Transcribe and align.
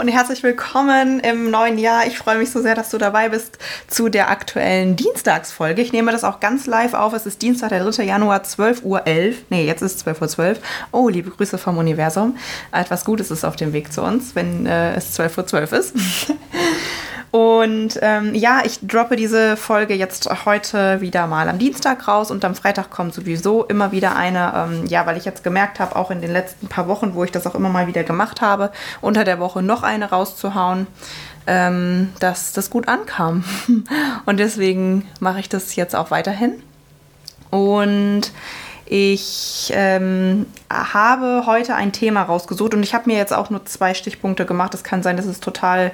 Und 0.00 0.08
herzlich 0.08 0.42
willkommen 0.42 1.20
im 1.20 1.50
neuen 1.50 1.76
Jahr. 1.76 2.06
Ich 2.06 2.16
freue 2.16 2.38
mich 2.38 2.50
so 2.50 2.62
sehr, 2.62 2.74
dass 2.74 2.88
du 2.88 2.96
dabei 2.96 3.28
bist 3.28 3.58
zu 3.86 4.08
der 4.08 4.30
aktuellen 4.30 4.96
Dienstagsfolge. 4.96 5.82
Ich 5.82 5.92
nehme 5.92 6.10
das 6.10 6.24
auch 6.24 6.40
ganz 6.40 6.66
live 6.66 6.94
auf. 6.94 7.12
Es 7.12 7.26
ist 7.26 7.42
Dienstag, 7.42 7.68
der 7.68 7.84
3. 7.84 8.04
Januar, 8.04 8.40
12.11 8.40 8.82
Uhr. 8.82 9.02
Nee, 9.50 9.66
jetzt 9.66 9.82
ist 9.82 9.96
es 9.96 10.06
12.12 10.06 10.38
Uhr. 10.38 10.56
Oh, 10.92 11.10
liebe 11.10 11.28
Grüße 11.28 11.58
vom 11.58 11.76
Universum. 11.76 12.38
Etwas 12.72 13.04
Gutes 13.04 13.30
ist 13.30 13.44
auf 13.44 13.56
dem 13.56 13.74
Weg 13.74 13.92
zu 13.92 14.00
uns, 14.00 14.34
wenn 14.34 14.64
äh, 14.64 14.94
es 14.94 15.20
12.12 15.20 15.52
Uhr 15.52 15.78
ist. 15.78 15.94
Und 17.30 17.98
ähm, 18.02 18.34
ja, 18.34 18.62
ich 18.64 18.80
droppe 18.82 19.14
diese 19.14 19.56
Folge 19.56 19.94
jetzt 19.94 20.28
heute 20.44 21.00
wieder 21.00 21.28
mal 21.28 21.48
am 21.48 21.58
Dienstag 21.58 22.08
raus 22.08 22.32
und 22.32 22.44
am 22.44 22.56
Freitag 22.56 22.90
kommt 22.90 23.14
sowieso 23.14 23.64
immer 23.64 23.92
wieder 23.92 24.16
eine, 24.16 24.52
ähm, 24.56 24.86
ja, 24.86 25.06
weil 25.06 25.16
ich 25.16 25.24
jetzt 25.24 25.44
gemerkt 25.44 25.78
habe, 25.78 25.94
auch 25.94 26.10
in 26.10 26.20
den 26.20 26.32
letzten 26.32 26.66
paar 26.66 26.88
Wochen, 26.88 27.14
wo 27.14 27.22
ich 27.22 27.30
das 27.30 27.46
auch 27.46 27.54
immer 27.54 27.68
mal 27.68 27.86
wieder 27.86 28.02
gemacht 28.02 28.40
habe, 28.40 28.72
unter 29.00 29.22
der 29.22 29.38
Woche 29.38 29.62
noch 29.62 29.84
eine 29.84 30.10
rauszuhauen, 30.10 30.88
ähm, 31.46 32.12
dass 32.18 32.52
das 32.52 32.68
gut 32.68 32.88
ankam. 32.88 33.44
Und 34.26 34.38
deswegen 34.38 35.06
mache 35.20 35.38
ich 35.38 35.48
das 35.48 35.76
jetzt 35.76 35.94
auch 35.94 36.10
weiterhin. 36.10 36.60
Und 37.50 38.32
ich 38.86 39.70
ähm, 39.72 40.46
habe 40.68 41.44
heute 41.46 41.76
ein 41.76 41.92
Thema 41.92 42.24
rausgesucht 42.24 42.74
und 42.74 42.82
ich 42.82 42.92
habe 42.92 43.08
mir 43.08 43.16
jetzt 43.16 43.32
auch 43.32 43.48
nur 43.48 43.64
zwei 43.64 43.94
Stichpunkte 43.94 44.46
gemacht. 44.46 44.74
Es 44.74 44.82
kann 44.82 45.04
sein, 45.04 45.16
dass 45.16 45.26
es 45.26 45.38
total 45.38 45.92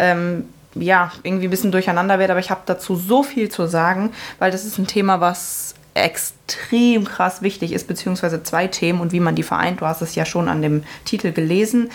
ähm, 0.00 0.48
ja, 0.74 1.12
irgendwie 1.22 1.46
ein 1.46 1.50
bisschen 1.50 1.72
durcheinander 1.72 2.18
werde, 2.18 2.32
aber 2.32 2.40
ich 2.40 2.50
habe 2.50 2.62
dazu 2.66 2.96
so 2.96 3.22
viel 3.22 3.50
zu 3.50 3.66
sagen, 3.66 4.12
weil 4.38 4.50
das 4.50 4.64
ist 4.64 4.78
ein 4.78 4.86
Thema, 4.86 5.20
was 5.20 5.74
extrem 5.94 6.43
krass 6.46 7.42
wichtig 7.42 7.72
ist, 7.72 7.88
beziehungsweise 7.88 8.42
zwei 8.42 8.66
Themen 8.66 9.00
und 9.00 9.12
wie 9.12 9.20
man 9.20 9.34
die 9.34 9.42
vereint. 9.42 9.80
Du 9.80 9.86
hast 9.86 10.02
es 10.02 10.14
ja 10.14 10.24
schon 10.24 10.48
an 10.48 10.62
dem 10.62 10.84
Titel 11.04 11.32
gelesen. 11.32 11.90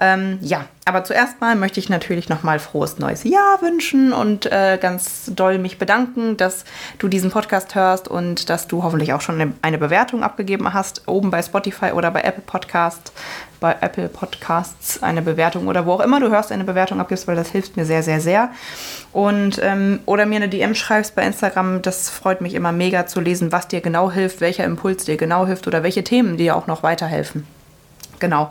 Ähm, 0.00 0.38
ja, 0.42 0.66
aber 0.86 1.04
zuerst 1.04 1.40
mal 1.40 1.56
möchte 1.56 1.80
ich 1.80 1.88
natürlich 1.88 2.28
nochmal 2.28 2.58
frohes 2.58 2.98
neues 2.98 3.24
Jahr 3.24 3.62
wünschen 3.62 4.12
und 4.12 4.44
äh, 4.52 4.78
ganz 4.80 5.30
doll 5.34 5.58
mich 5.58 5.78
bedanken, 5.78 6.36
dass 6.36 6.64
du 6.98 7.08
diesen 7.08 7.30
Podcast 7.30 7.74
hörst 7.74 8.06
und 8.08 8.50
dass 8.50 8.68
du 8.68 8.82
hoffentlich 8.82 9.14
auch 9.14 9.22
schon 9.22 9.54
eine, 9.62 9.78
Bewertung 9.78 10.22
abgegeben 10.22 10.72
hast, 10.74 11.08
oben 11.08 11.30
bei 11.30 11.42
Spotify 11.42 11.92
oder 11.92 12.10
bei 12.10 12.20
Apple 12.20 12.44
Podcast 12.44 13.12
bei 13.64 13.76
Apple 13.80 14.10
Podcasts 14.10 15.02
eine 15.02 15.22
Bewertung 15.22 15.68
oder 15.68 15.86
wo 15.86 15.92
auch 15.92 16.00
immer 16.00 16.20
du 16.20 16.28
hörst, 16.28 16.52
eine 16.52 16.64
Bewertung 16.64 17.00
abgibst, 17.00 17.26
weil 17.26 17.34
das 17.34 17.48
hilft 17.48 17.78
mir 17.78 17.86
sehr, 17.86 18.02
sehr, 18.02 18.20
sehr. 18.20 18.50
Und 19.10 19.58
ähm, 19.62 20.00
oder 20.04 20.26
mir 20.26 20.36
eine 20.36 20.50
DM 20.50 20.74
schreibst 20.74 21.14
bei 21.14 21.22
Instagram, 21.22 21.80
das 21.80 22.10
freut 22.10 22.42
mich 22.42 22.52
immer 22.52 22.72
mega 22.72 23.06
zu 23.06 23.22
lesen, 23.22 23.52
was 23.52 23.66
dir 23.66 23.80
genau 23.80 23.93
hilft, 24.10 24.40
welcher 24.40 24.64
Impuls 24.64 25.04
dir 25.04 25.16
genau 25.16 25.46
hilft 25.46 25.66
oder 25.66 25.82
welche 25.82 26.04
Themen 26.04 26.36
dir 26.36 26.56
auch 26.56 26.66
noch 26.66 26.82
weiterhelfen. 26.82 27.46
Genau. 28.18 28.50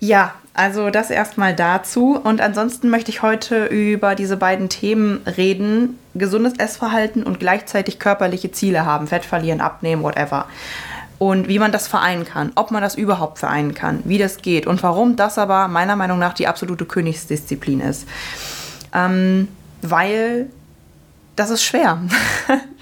Ja, 0.00 0.34
also 0.54 0.90
das 0.90 1.10
erstmal 1.10 1.54
dazu. 1.54 2.18
Und 2.22 2.40
ansonsten 2.40 2.88
möchte 2.88 3.10
ich 3.10 3.22
heute 3.22 3.66
über 3.66 4.14
diese 4.14 4.36
beiden 4.36 4.68
Themen 4.68 5.22
reden. 5.36 5.98
Gesundes 6.14 6.54
Essverhalten 6.58 7.22
und 7.22 7.40
gleichzeitig 7.40 7.98
körperliche 7.98 8.52
Ziele 8.52 8.84
haben. 8.84 9.06
Fett 9.06 9.24
verlieren, 9.24 9.60
abnehmen, 9.60 10.02
whatever 10.02 10.46
und 11.18 11.48
wie 11.48 11.58
man 11.58 11.72
das 11.72 11.88
vereinen 11.88 12.24
kann, 12.24 12.52
ob 12.56 12.70
man 12.70 12.82
das 12.82 12.94
überhaupt 12.94 13.38
vereinen 13.38 13.74
kann, 13.74 14.02
wie 14.04 14.18
das 14.18 14.38
geht 14.38 14.66
und 14.66 14.82
warum 14.82 15.16
das 15.16 15.38
aber 15.38 15.68
meiner 15.68 15.96
Meinung 15.96 16.18
nach 16.18 16.34
die 16.34 16.46
absolute 16.46 16.84
Königsdisziplin 16.84 17.80
ist. 17.80 18.06
Ähm, 18.92 19.48
weil 19.82 20.48
das 21.36 21.50
ist 21.50 21.64
schwer. 21.64 22.00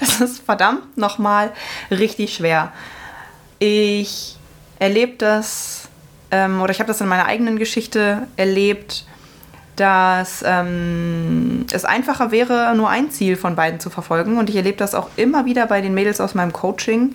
das 0.00 0.20
ist 0.20 0.42
verdammt 0.42 0.96
nochmal 0.96 1.52
richtig 1.90 2.34
schwer. 2.34 2.72
Ich 3.58 4.36
erlebe 4.78 5.14
das, 5.18 5.88
ähm, 6.30 6.60
oder 6.60 6.72
ich 6.72 6.80
habe 6.80 6.88
das 6.88 7.00
in 7.00 7.08
meiner 7.08 7.26
eigenen 7.26 7.58
Geschichte 7.58 8.26
erlebt, 8.36 9.04
dass 9.76 10.44
ähm, 10.46 11.66
es 11.72 11.84
einfacher 11.84 12.30
wäre, 12.30 12.74
nur 12.74 12.90
ein 12.90 13.10
Ziel 13.10 13.36
von 13.36 13.56
beiden 13.56 13.80
zu 13.80 13.88
verfolgen. 13.88 14.36
Und 14.38 14.50
ich 14.50 14.56
erlebe 14.56 14.76
das 14.76 14.94
auch 14.94 15.08
immer 15.16 15.44
wieder 15.46 15.66
bei 15.66 15.80
den 15.80 15.94
Mädels 15.94 16.20
aus 16.20 16.34
meinem 16.34 16.52
Coaching, 16.52 17.14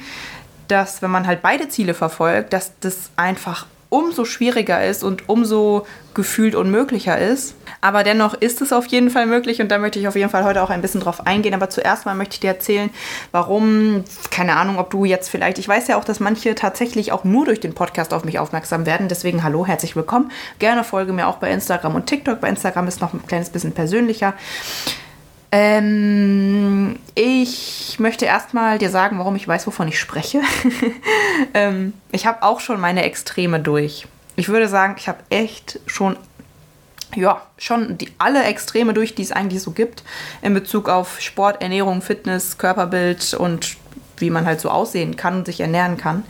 dass 0.68 1.02
wenn 1.02 1.12
man 1.12 1.28
halt 1.28 1.42
beide 1.42 1.70
Ziele 1.70 1.94
verfolgt, 1.94 2.54
dass 2.54 2.72
das 2.80 3.12
einfach 3.16 3.68
umso 3.90 4.26
schwieriger 4.26 4.86
ist 4.86 5.04
und 5.04 5.30
umso 5.30 5.86
gefühlt 6.14 6.56
unmöglicher 6.56 7.18
ist. 7.18 7.56
Aber 7.82 8.04
dennoch 8.04 8.34
ist 8.34 8.62
es 8.62 8.74
auf 8.74 8.88
jeden 8.88 9.10
Fall 9.10 9.28
möglich 9.28 9.62
und 9.62 9.70
da 9.70 9.78
möchte 9.78 10.00
ich 10.00 10.08
auf 10.08 10.16
jeden 10.16 10.30
Fall 10.30 10.44
heute 10.44 10.64
auch 10.64 10.70
ein 10.70 10.82
bisschen 10.82 11.02
drauf 11.02 11.28
eingehen. 11.28 11.54
Aber 11.54 11.70
zuerst 11.70 12.06
mal 12.06 12.16
möchte 12.16 12.36
ich 12.36 12.40
dir 12.40 12.48
erzählen, 12.48 12.90
warum, 13.32 14.04
keine 14.32 14.56
Ahnung, 14.56 14.80
ob 14.80 14.90
du 14.90 15.06
jetzt 15.06 15.30
vielleicht, 15.30 15.60
ich 15.60 15.68
weiß 15.68 15.88
ja 15.88 15.98
auch, 15.98 16.04
dass 16.04 16.20
manche 16.20 16.56
tatsächlich 16.56 17.12
auch 17.12 17.24
nur 17.24 17.46
durch 17.46 17.60
den 17.60 17.76
Podcast 17.76 18.14
auf 18.14 18.26
mich 18.26 18.40
aufmerksam 18.40 18.86
werden. 18.86 19.08
Deswegen 19.08 19.44
hallo, 19.44 19.66
herzlich 19.68 19.96
willkommen. 19.96 20.32
Gerne 20.60 20.84
folge 20.84 21.14
mir 21.14 21.28
auch 21.28 21.38
bei 21.38 21.52
Instagram 21.52 21.96
und 21.96 22.08
TikTok. 22.08 22.42
Bei 22.42 22.50
Instagram 22.50 22.88
ist 22.88 23.02
noch 23.02 23.14
ein 23.14 23.26
kleines 23.28 23.50
bisschen 23.50 23.74
persönlicher. 23.74 24.34
Ähm, 25.58 27.00
ich 27.14 27.96
möchte 27.98 28.26
erstmal 28.26 28.78
dir 28.78 28.90
sagen, 28.90 29.20
warum 29.20 29.38
ich 29.38 29.48
weiß, 29.48 29.66
wovon 29.68 29.88
ich 29.88 29.98
spreche. 29.98 30.42
ähm, 31.54 31.94
ich 32.12 32.26
habe 32.26 32.44
auch 32.44 32.60
schon 32.60 32.78
meine 32.82 33.04
Extreme 33.04 33.62
durch. 33.62 34.06
Ich 34.36 34.50
würde 34.50 34.68
sagen, 34.68 34.96
ich 34.98 35.08
habe 35.08 35.20
echt 35.30 35.80
schon, 35.86 36.18
ja, 37.16 37.42
schon 37.58 37.98
die, 37.98 38.12
alle 38.18 38.44
Extreme 38.44 38.94
durch, 38.94 39.16
die 39.16 39.22
es 39.22 39.32
eigentlich 39.32 39.62
so 39.62 39.72
gibt, 39.72 40.04
in 40.42 40.54
Bezug 40.54 40.90
auf 40.90 41.22
Sport, 41.22 41.62
Ernährung, 41.62 42.02
Fitness, 42.02 42.58
Körperbild 42.58 43.34
und 43.36 43.78
wie 44.18 44.32
man 44.32 44.46
halt 44.46 44.60
so 44.60 44.70
aussehen 44.70 45.16
kann 45.16 45.38
und 45.38 45.46
sich 45.46 45.62
ernähren 45.62 45.96
kann. 45.96 46.26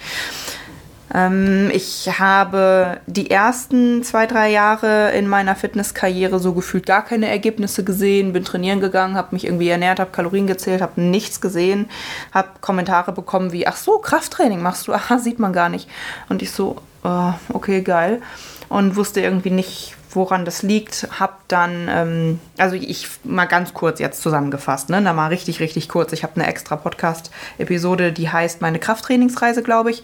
Ähm, 1.15 1.71
ich 1.71 2.19
habe 2.19 2.99
die 3.07 3.31
ersten 3.31 4.03
zwei, 4.03 4.25
drei 4.25 4.51
Jahre 4.51 5.11
in 5.11 5.29
meiner 5.29 5.55
Fitnesskarriere 5.55 6.39
so 6.39 6.53
gefühlt 6.53 6.85
gar 6.85 7.05
keine 7.05 7.29
Ergebnisse 7.29 7.85
gesehen, 7.85 8.33
bin 8.33 8.43
trainieren 8.43 8.81
gegangen, 8.81 9.15
habe 9.15 9.29
mich 9.31 9.45
irgendwie 9.45 9.69
ernährt, 9.69 10.01
habe 10.01 10.11
Kalorien 10.11 10.45
gezählt, 10.45 10.81
habe 10.81 10.99
nichts 10.99 11.39
gesehen, 11.39 11.87
habe 12.33 12.49
Kommentare 12.59 13.13
bekommen 13.13 13.53
wie, 13.53 13.65
ach 13.65 13.77
so, 13.77 13.97
Krafttraining 13.97 14.61
machst 14.61 14.89
du, 14.89 14.93
aha, 14.93 15.17
sieht 15.17 15.39
man 15.39 15.53
gar 15.53 15.69
nicht. 15.69 15.87
Und 16.27 16.41
ich 16.41 16.51
so, 16.51 16.81
oh, 17.05 17.33
okay, 17.53 17.81
geil. 17.81 18.21
Und 18.67 18.97
wusste 18.97 19.21
irgendwie 19.21 19.51
nicht, 19.51 19.95
woran 20.09 20.43
das 20.43 20.63
liegt. 20.63 21.07
Hab 21.17 21.47
dann, 21.47 21.87
ähm, 21.89 22.39
also 22.57 22.75
ich 22.75 23.07
mal 23.23 23.45
ganz 23.45 23.73
kurz 23.73 23.99
jetzt 23.99 24.21
zusammengefasst, 24.21 24.89
ne, 24.89 25.01
da 25.01 25.13
mal 25.13 25.27
richtig, 25.27 25.61
richtig 25.61 25.87
kurz. 25.87 26.11
Ich 26.11 26.23
habe 26.23 26.35
eine 26.35 26.47
extra 26.47 26.75
Podcast-Episode, 26.75 28.11
die 28.11 28.29
heißt 28.29 28.61
meine 28.61 28.79
Krafttrainingsreise, 28.79 29.63
glaube 29.63 29.91
ich. 29.91 30.03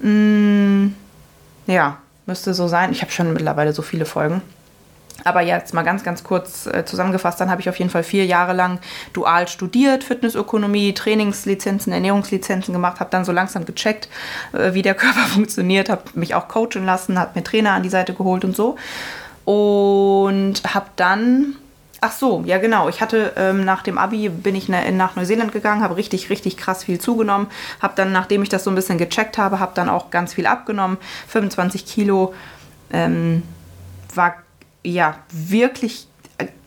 Mm, 0.00 0.88
ja, 1.66 1.98
müsste 2.26 2.54
so 2.54 2.68
sein. 2.68 2.92
Ich 2.92 3.02
habe 3.02 3.12
schon 3.12 3.32
mittlerweile 3.32 3.72
so 3.72 3.82
viele 3.82 4.04
Folgen. 4.06 4.42
Aber 5.24 5.42
jetzt 5.42 5.74
mal 5.74 5.82
ganz, 5.82 6.02
ganz 6.02 6.24
kurz 6.24 6.66
äh, 6.66 6.84
zusammengefasst, 6.84 7.40
dann 7.40 7.50
habe 7.50 7.60
ich 7.60 7.68
auf 7.68 7.78
jeden 7.78 7.90
Fall 7.90 8.02
vier 8.02 8.24
Jahre 8.24 8.52
lang 8.52 8.78
dual 9.12 9.48
studiert, 9.48 10.04
Fitnessökonomie, 10.04 10.94
Trainingslizenzen, 10.94 11.92
Ernährungslizenzen 11.92 12.72
gemacht, 12.72 13.00
habe 13.00 13.10
dann 13.10 13.24
so 13.24 13.32
langsam 13.32 13.66
gecheckt, 13.66 14.08
äh, 14.52 14.72
wie 14.72 14.82
der 14.82 14.94
Körper 15.00 15.26
funktioniert, 15.26 15.88
habe 15.90 16.02
mich 16.14 16.34
auch 16.34 16.48
coachen 16.48 16.86
lassen, 16.86 17.18
habe 17.18 17.32
mir 17.34 17.44
Trainer 17.44 17.72
an 17.72 17.82
die 17.82 17.90
Seite 17.90 18.14
geholt 18.14 18.44
und 18.44 18.56
so. 18.56 18.76
Und 19.44 20.62
habe 20.74 20.86
dann 20.96 21.56
Ach 22.02 22.12
so, 22.12 22.42
ja 22.46 22.58
genau. 22.58 22.88
Ich 22.88 23.02
hatte 23.02 23.34
ähm, 23.36 23.64
nach 23.64 23.82
dem 23.82 23.98
Abi 23.98 24.30
bin 24.30 24.54
ich 24.54 24.68
ne, 24.68 24.90
nach 24.92 25.16
Neuseeland 25.16 25.52
gegangen, 25.52 25.82
habe 25.82 25.96
richtig, 25.96 26.30
richtig 26.30 26.56
krass 26.56 26.84
viel 26.84 26.98
zugenommen. 26.98 27.48
Habe 27.80 27.92
dann, 27.96 28.10
nachdem 28.12 28.42
ich 28.42 28.48
das 28.48 28.64
so 28.64 28.70
ein 28.70 28.74
bisschen 28.74 28.96
gecheckt 28.96 29.36
habe, 29.36 29.60
habe 29.60 29.72
dann 29.74 29.90
auch 29.90 30.10
ganz 30.10 30.32
viel 30.32 30.46
abgenommen. 30.46 30.96
25 31.28 31.84
Kilo 31.84 32.34
ähm, 32.90 33.42
war 34.14 34.36
ja 34.82 35.16
wirklich 35.30 36.06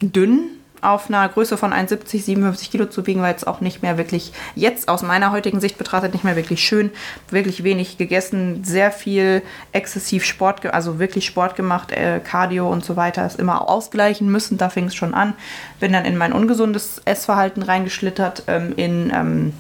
dünn 0.02 0.52
auf 0.84 1.10
einer 1.10 1.28
Größe 1.30 1.58
von 1.58 1.74
1,70, 1.74 2.24
57 2.24 2.72
Kilo 2.72 2.86
zu 2.86 3.06
wiegen, 3.08 3.22
war 3.22 3.30
jetzt 3.30 3.48
auch 3.48 3.62
nicht 3.62 3.82
mehr 3.82 3.98
wirklich, 3.98 4.34
jetzt 4.56 4.90
aus 4.90 5.02
meiner 5.02 5.32
heutigen 5.32 5.60
Sicht 5.60 5.78
betrachtet, 5.78 6.14
nicht 6.14 6.24
mehr 6.24 6.36
wirklich 6.36 6.64
schön. 6.64 6.92
Wirklich 7.30 7.64
wenig 7.64 7.98
gegessen, 7.98 8.64
sehr 8.64 8.92
viel 8.92 9.42
exzessiv 9.72 10.26
Sport, 10.26 10.66
also 10.66 11.00
wirklich 11.00 11.26
Sport 11.26 11.56
gemacht, 11.56 11.92
äh, 11.92 12.20
Cardio 12.20 12.70
und 12.70 12.84
so 12.84 12.96
weiter, 12.96 13.26
ist 13.26 13.40
immer 13.40 13.70
ausgleichen 13.70 14.32
müssen. 14.32 14.58
Da 14.58 14.70
fing 14.70 14.86
es 14.86 14.96
schon 14.96 15.14
an. 15.14 15.34
Bin 15.80 15.94
dann 15.94 16.06
in 16.06 16.18
mein 16.18 16.34
ungesundes 16.34 17.02
Essverhalten 17.06 17.64
reingeschlittert, 17.64 18.44
ähm, 18.48 18.74
in 18.76 19.12
ähm, 19.14 19.54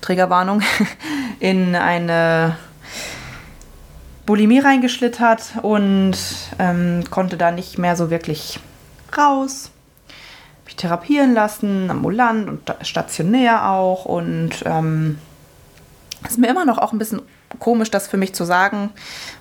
Trägerwarnung, 0.00 0.62
in 1.40 1.74
eine 1.74 2.56
Bulimie 4.26 4.60
reingeschlittert 4.60 5.42
und 5.62 6.16
ähm, 6.58 7.04
konnte 7.10 7.36
da 7.36 7.50
nicht 7.50 7.78
mehr 7.78 7.96
so 7.96 8.10
wirklich 8.10 8.58
raus. 9.16 9.70
Mich 10.64 10.76
therapieren 10.76 11.34
lassen, 11.34 11.90
ambulant 11.90 12.48
und 12.48 12.74
stationär 12.82 13.70
auch. 13.70 14.04
Und 14.04 14.62
ähm, 14.64 15.18
ist 16.26 16.38
mir 16.38 16.48
immer 16.48 16.64
noch 16.64 16.78
auch 16.78 16.92
ein 16.92 16.98
bisschen 16.98 17.22
komisch, 17.58 17.90
das 17.90 18.08
für 18.08 18.16
mich 18.16 18.34
zu 18.34 18.44
sagen. 18.44 18.90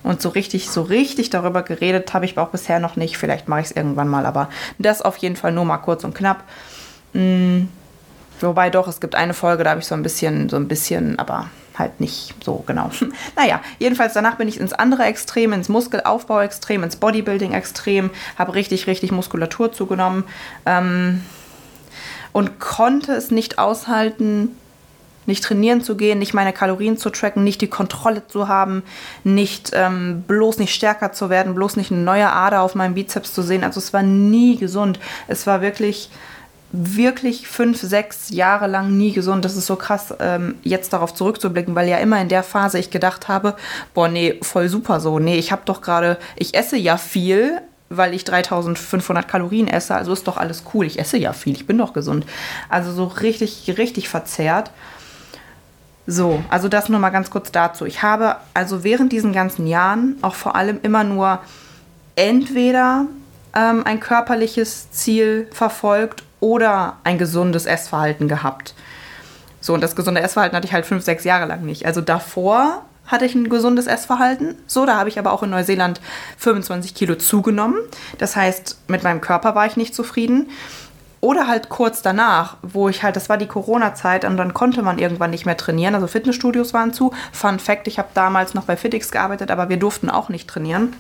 Und 0.04 0.22
so 0.22 0.30
richtig, 0.30 0.70
so 0.70 0.82
richtig 0.82 1.30
darüber 1.30 1.64
geredet 1.64 2.14
habe 2.14 2.26
ich 2.26 2.38
auch 2.38 2.50
bisher 2.50 2.80
noch 2.80 2.96
nicht. 2.96 3.18
Vielleicht 3.18 3.48
mache 3.48 3.62
ich 3.62 3.68
es 3.68 3.72
irgendwann 3.76 4.08
mal, 4.08 4.26
aber 4.26 4.50
das 4.78 5.02
auf 5.02 5.18
jeden 5.18 5.36
Fall 5.36 5.52
nur 5.52 5.66
mal 5.66 5.78
kurz 5.78 6.04
und 6.04 6.14
knapp. 6.16 6.44
Mhm. 7.14 7.70
Wobei 8.40 8.70
doch, 8.70 8.88
es 8.88 9.00
gibt 9.00 9.16
eine 9.16 9.34
Folge, 9.34 9.64
da 9.64 9.70
habe 9.70 9.80
ich 9.80 9.88
so 9.88 9.96
ein 9.96 10.04
bisschen, 10.04 10.50
so 10.50 10.58
ein 10.58 10.68
bisschen, 10.68 11.18
aber 11.18 11.50
halt 11.78 12.00
nicht 12.00 12.34
so 12.44 12.64
genau. 12.66 12.90
naja, 13.36 13.62
jedenfalls 13.80 14.14
danach 14.14 14.36
bin 14.36 14.48
ich 14.48 14.60
ins 14.60 14.74
andere 14.74 15.04
Extrem, 15.04 15.54
ins 15.54 15.70
Muskelaufbau-Extrem, 15.70 16.84
ins 16.84 16.96
Bodybuilding-Extrem, 16.96 18.10
habe 18.38 18.56
richtig, 18.56 18.88
richtig 18.88 19.12
Muskulatur 19.12 19.72
zugenommen 19.72 20.24
ähm, 20.66 21.24
und 22.32 22.60
konnte 22.60 23.14
es 23.14 23.32
nicht 23.32 23.60
aushalten, 23.60 24.50
nicht 25.26 25.44
trainieren 25.44 25.82
zu 25.82 25.96
gehen, 25.96 26.20
nicht 26.20 26.34
meine 26.34 26.54
Kalorien 26.54 26.98
zu 26.98 27.10
tracken, 27.10 27.44
nicht 27.44 27.62
die 27.62 27.70
Kontrolle 27.70 28.28
zu 28.28 28.48
haben, 28.48 28.84
nicht 29.24 29.72
ähm, 29.74 30.24
bloß 30.28 30.60
nicht 30.60 30.74
stärker 30.74 31.14
zu 31.14 31.30
werden, 31.30 31.56
bloß 31.56 31.78
nicht 31.78 31.92
eine 31.92 32.02
neue 32.02 32.32
Ader 32.32 32.62
auf 32.62 32.76
meinem 32.76 32.96
Bizeps 32.96 33.34
zu 33.34 33.42
sehen. 33.42 33.64
Also 33.64 33.80
es 33.80 33.94
war 33.94 34.04
nie 34.04 34.58
gesund. 34.58 35.00
Es 35.28 35.48
war 35.48 35.62
wirklich 35.62 36.10
wirklich 36.76 37.48
fünf, 37.48 37.80
sechs 37.80 38.32
Jahre 38.32 38.66
lang 38.66 38.98
nie 38.98 39.14
gesund. 39.14 39.46
Das 39.46 39.56
ist 39.56 39.68
so 39.68 39.76
krass, 39.76 40.14
ähm, 40.20 40.56
jetzt 40.64 40.92
darauf 40.92 41.14
zurückzublicken, 41.14 41.76
weil 41.76 41.88
ja 41.88 41.98
immer 41.98 42.20
in 42.20 42.30
der 42.30 42.42
Phase 42.42 42.80
ich 42.80 42.90
gedacht 42.90 43.28
habe, 43.28 43.56
boah, 43.94 44.08
nee, 44.08 44.40
voll 44.42 44.68
super 44.68 45.00
so. 45.00 45.20
Nee, 45.20 45.38
ich 45.38 45.52
habe 45.52 45.62
doch 45.66 45.82
gerade, 45.82 46.18
ich 46.36 46.56
esse 46.56 46.76
ja 46.76 46.98
viel, 46.98 47.62
weil 47.90 48.16
ich 48.16 48.24
3500 48.24 49.28
Kalorien 49.28 49.68
esse, 49.68 49.94
also 49.94 50.14
ist 50.14 50.28
doch 50.28 50.38
alles 50.38 50.64
cool. 50.74 50.88
Ich 50.88 50.98
esse 50.98 51.18
ja 51.18 51.32
viel, 51.32 51.54
ich 51.54 51.68
bin 51.68 51.78
doch 51.78 51.94
gesund. 51.94 52.26
Also 52.70 52.92
so 52.92 53.06
richtig, 53.06 53.72
richtig 53.78 54.10
verzerrt. 54.10 54.72
So, 56.08 56.44
also 56.50 56.70
das 56.70 56.90
nur 56.90 57.00
mal 57.00 57.12
ganz 57.12 57.30
kurz 57.30 57.52
dazu. 57.52 57.86
Ich 57.86 58.02
habe 58.02 58.38
also 58.56 58.84
während 58.84 59.12
diesen 59.12 59.32
ganzen 59.32 59.68
Jahren 59.68 60.16
auch 60.24 60.36
vor 60.36 60.56
allem 60.56 60.80
immer 60.82 61.04
nur 61.04 61.40
entweder 62.16 63.06
ähm, 63.56 63.84
ein 63.86 64.00
körperliches 64.00 64.90
Ziel 64.90 65.48
verfolgt 65.52 66.24
oder 66.44 66.98
ein 67.06 67.18
gesundes 67.18 67.66
Essverhalten 67.66 68.28
gehabt. 68.28 68.74
So, 69.62 69.74
und 69.74 69.80
das 69.80 69.96
gesunde 69.96 70.20
Essverhalten 70.20 70.58
hatte 70.58 70.68
ich 70.68 70.74
halt 70.74 70.86
fünf, 70.86 71.02
sechs 71.02 71.24
Jahre 71.24 71.46
lang 71.46 71.64
nicht. 71.64 71.86
Also 71.86 72.02
davor 72.02 72.84
hatte 73.08 73.24
ich 73.24 73.34
ein 73.34 73.48
gesundes 73.48 73.88
Essverhalten. 73.88 74.56
So, 74.68 74.86
da 74.86 74.98
habe 74.98 75.08
ich 75.08 75.18
aber 75.18 75.32
auch 75.32 75.42
in 75.44 75.52
Neuseeland 75.52 76.02
25 76.38 76.96
Kilo 76.96 77.16
zugenommen. 77.16 77.78
Das 78.18 78.36
heißt, 78.36 78.90
mit 78.90 79.04
meinem 79.04 79.22
Körper 79.22 79.56
war 79.56 79.66
ich 79.68 79.78
nicht 79.78 79.96
zufrieden. 79.96 80.50
Oder 81.22 81.48
halt 81.48 81.70
kurz 81.70 82.02
danach, 82.02 82.58
wo 82.62 82.90
ich 82.90 83.04
halt, 83.04 83.16
das 83.16 83.30
war 83.30 83.38
die 83.38 83.48
Corona-Zeit 83.48 84.26
und 84.26 84.36
dann 84.36 84.54
konnte 84.54 84.82
man 84.82 85.00
irgendwann 85.00 85.30
nicht 85.30 85.46
mehr 85.46 85.56
trainieren. 85.56 85.96
Also 85.96 86.08
Fitnessstudios 86.08 86.74
waren 86.74 86.92
zu. 86.92 87.14
Fun 87.32 87.58
Fact, 87.58 87.88
ich 87.88 88.00
habe 88.00 88.10
damals 88.14 88.54
noch 88.54 88.66
bei 88.66 88.76
Fitix 88.76 89.12
gearbeitet, 89.12 89.50
aber 89.50 89.70
wir 89.70 89.78
durften 89.78 90.10
auch 90.10 90.28
nicht 90.28 90.50
trainieren 90.50 90.94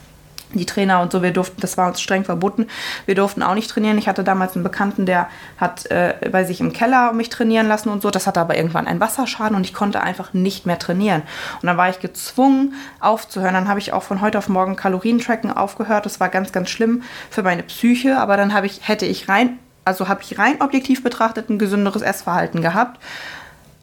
die 0.59 0.65
Trainer 0.65 1.01
und 1.01 1.11
so, 1.11 1.21
wir 1.21 1.31
durften, 1.31 1.61
das 1.61 1.77
war 1.77 1.87
uns 1.87 2.01
streng 2.01 2.23
verboten, 2.23 2.67
wir 3.05 3.15
durften 3.15 3.43
auch 3.43 3.53
nicht 3.53 3.69
trainieren. 3.69 3.97
Ich 3.97 4.07
hatte 4.07 4.23
damals 4.23 4.55
einen 4.55 4.63
Bekannten, 4.63 5.05
der 5.05 5.27
hat 5.57 5.85
äh, 5.91 6.15
bei 6.31 6.43
sich 6.43 6.59
im 6.61 6.73
Keller 6.73 7.13
mich 7.13 7.29
trainieren 7.29 7.67
lassen 7.67 7.89
und 7.89 8.01
so. 8.01 8.11
Das 8.11 8.27
hatte 8.27 8.39
aber 8.39 8.57
irgendwann 8.57 8.87
einen 8.87 8.99
Wasserschaden 8.99 9.55
und 9.55 9.65
ich 9.65 9.73
konnte 9.73 10.01
einfach 10.01 10.33
nicht 10.33 10.65
mehr 10.65 10.79
trainieren. 10.79 11.23
Und 11.61 11.67
dann 11.67 11.77
war 11.77 11.89
ich 11.89 11.99
gezwungen 11.99 12.73
aufzuhören. 12.99 13.53
Dann 13.53 13.67
habe 13.67 13.79
ich 13.79 13.93
auch 13.93 14.03
von 14.03 14.21
heute 14.21 14.37
auf 14.37 14.49
morgen 14.49 14.75
Kalorientracken 14.75 15.51
aufgehört. 15.51 16.05
Das 16.05 16.19
war 16.19 16.29
ganz, 16.29 16.51
ganz 16.51 16.69
schlimm 16.69 17.03
für 17.29 17.43
meine 17.43 17.63
Psyche. 17.63 18.17
Aber 18.17 18.37
dann 18.37 18.53
habe 18.53 18.65
ich, 18.65 18.87
hätte 18.87 19.05
ich 19.05 19.29
rein, 19.29 19.59
also 19.85 20.07
habe 20.07 20.21
ich 20.21 20.37
rein 20.37 20.61
objektiv 20.61 21.03
betrachtet 21.03 21.49
ein 21.49 21.59
gesünderes 21.59 22.01
Essverhalten 22.01 22.61
gehabt. 22.61 22.99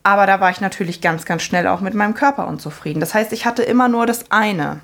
Aber 0.03 0.27
da 0.27 0.41
war 0.41 0.51
ich 0.51 0.61
natürlich 0.61 1.01
ganz, 1.01 1.27
ganz 1.27 1.43
schnell 1.43 1.67
auch 1.67 1.81
mit 1.81 1.95
meinem 1.95 2.15
Körper 2.15 2.47
unzufrieden. 2.47 3.01
Das 3.01 3.13
heißt, 3.13 3.33
ich 3.33 3.45
hatte 3.45 3.63
immer 3.63 3.89
nur 3.89 4.07
das 4.07 4.31
eine 4.31 4.81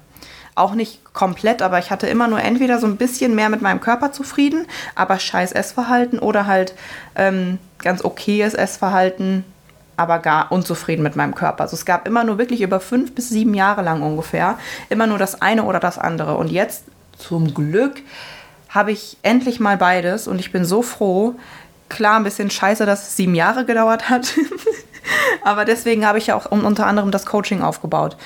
auch 0.56 0.74
nicht 0.74 1.04
komplett, 1.12 1.62
aber 1.62 1.78
ich 1.78 1.90
hatte 1.90 2.08
immer 2.08 2.26
nur 2.26 2.40
entweder 2.40 2.80
so 2.80 2.86
ein 2.86 2.96
bisschen 2.96 3.34
mehr 3.34 3.48
mit 3.48 3.62
meinem 3.62 3.80
Körper 3.80 4.10
zufrieden, 4.10 4.66
aber 4.94 5.18
scheiß 5.18 5.52
Essverhalten 5.52 6.18
oder 6.18 6.46
halt 6.46 6.74
ähm, 7.14 7.58
ganz 7.78 8.04
okayes 8.04 8.54
Essverhalten, 8.54 9.44
aber 9.96 10.18
gar 10.18 10.50
unzufrieden 10.50 11.02
mit 11.02 11.14
meinem 11.14 11.34
Körper. 11.34 11.64
Also 11.64 11.74
es 11.74 11.84
gab 11.84 12.08
immer 12.08 12.24
nur 12.24 12.38
wirklich 12.38 12.62
über 12.62 12.80
fünf 12.80 13.14
bis 13.14 13.28
sieben 13.28 13.54
Jahre 13.54 13.82
lang 13.82 14.02
ungefähr 14.02 14.58
immer 14.88 15.06
nur 15.06 15.18
das 15.18 15.40
eine 15.40 15.62
oder 15.64 15.78
das 15.78 15.98
andere. 15.98 16.36
Und 16.36 16.50
jetzt 16.50 16.84
zum 17.18 17.54
Glück 17.54 18.02
habe 18.68 18.92
ich 18.92 19.16
endlich 19.22 19.60
mal 19.60 19.76
beides 19.76 20.26
und 20.26 20.38
ich 20.38 20.52
bin 20.52 20.64
so 20.64 20.82
froh. 20.82 21.34
Klar, 21.88 22.18
ein 22.18 22.24
bisschen 22.24 22.50
scheiße, 22.50 22.84
dass 22.86 23.08
es 23.08 23.16
sieben 23.16 23.34
Jahre 23.34 23.64
gedauert 23.64 24.08
hat. 24.08 24.34
Aber 25.42 25.64
deswegen 25.64 26.06
habe 26.06 26.18
ich 26.18 26.26
ja 26.26 26.34
auch 26.34 26.50
unter 26.50 26.86
anderem 26.86 27.10
das 27.10 27.26
Coaching 27.26 27.62
aufgebaut, 27.62 28.16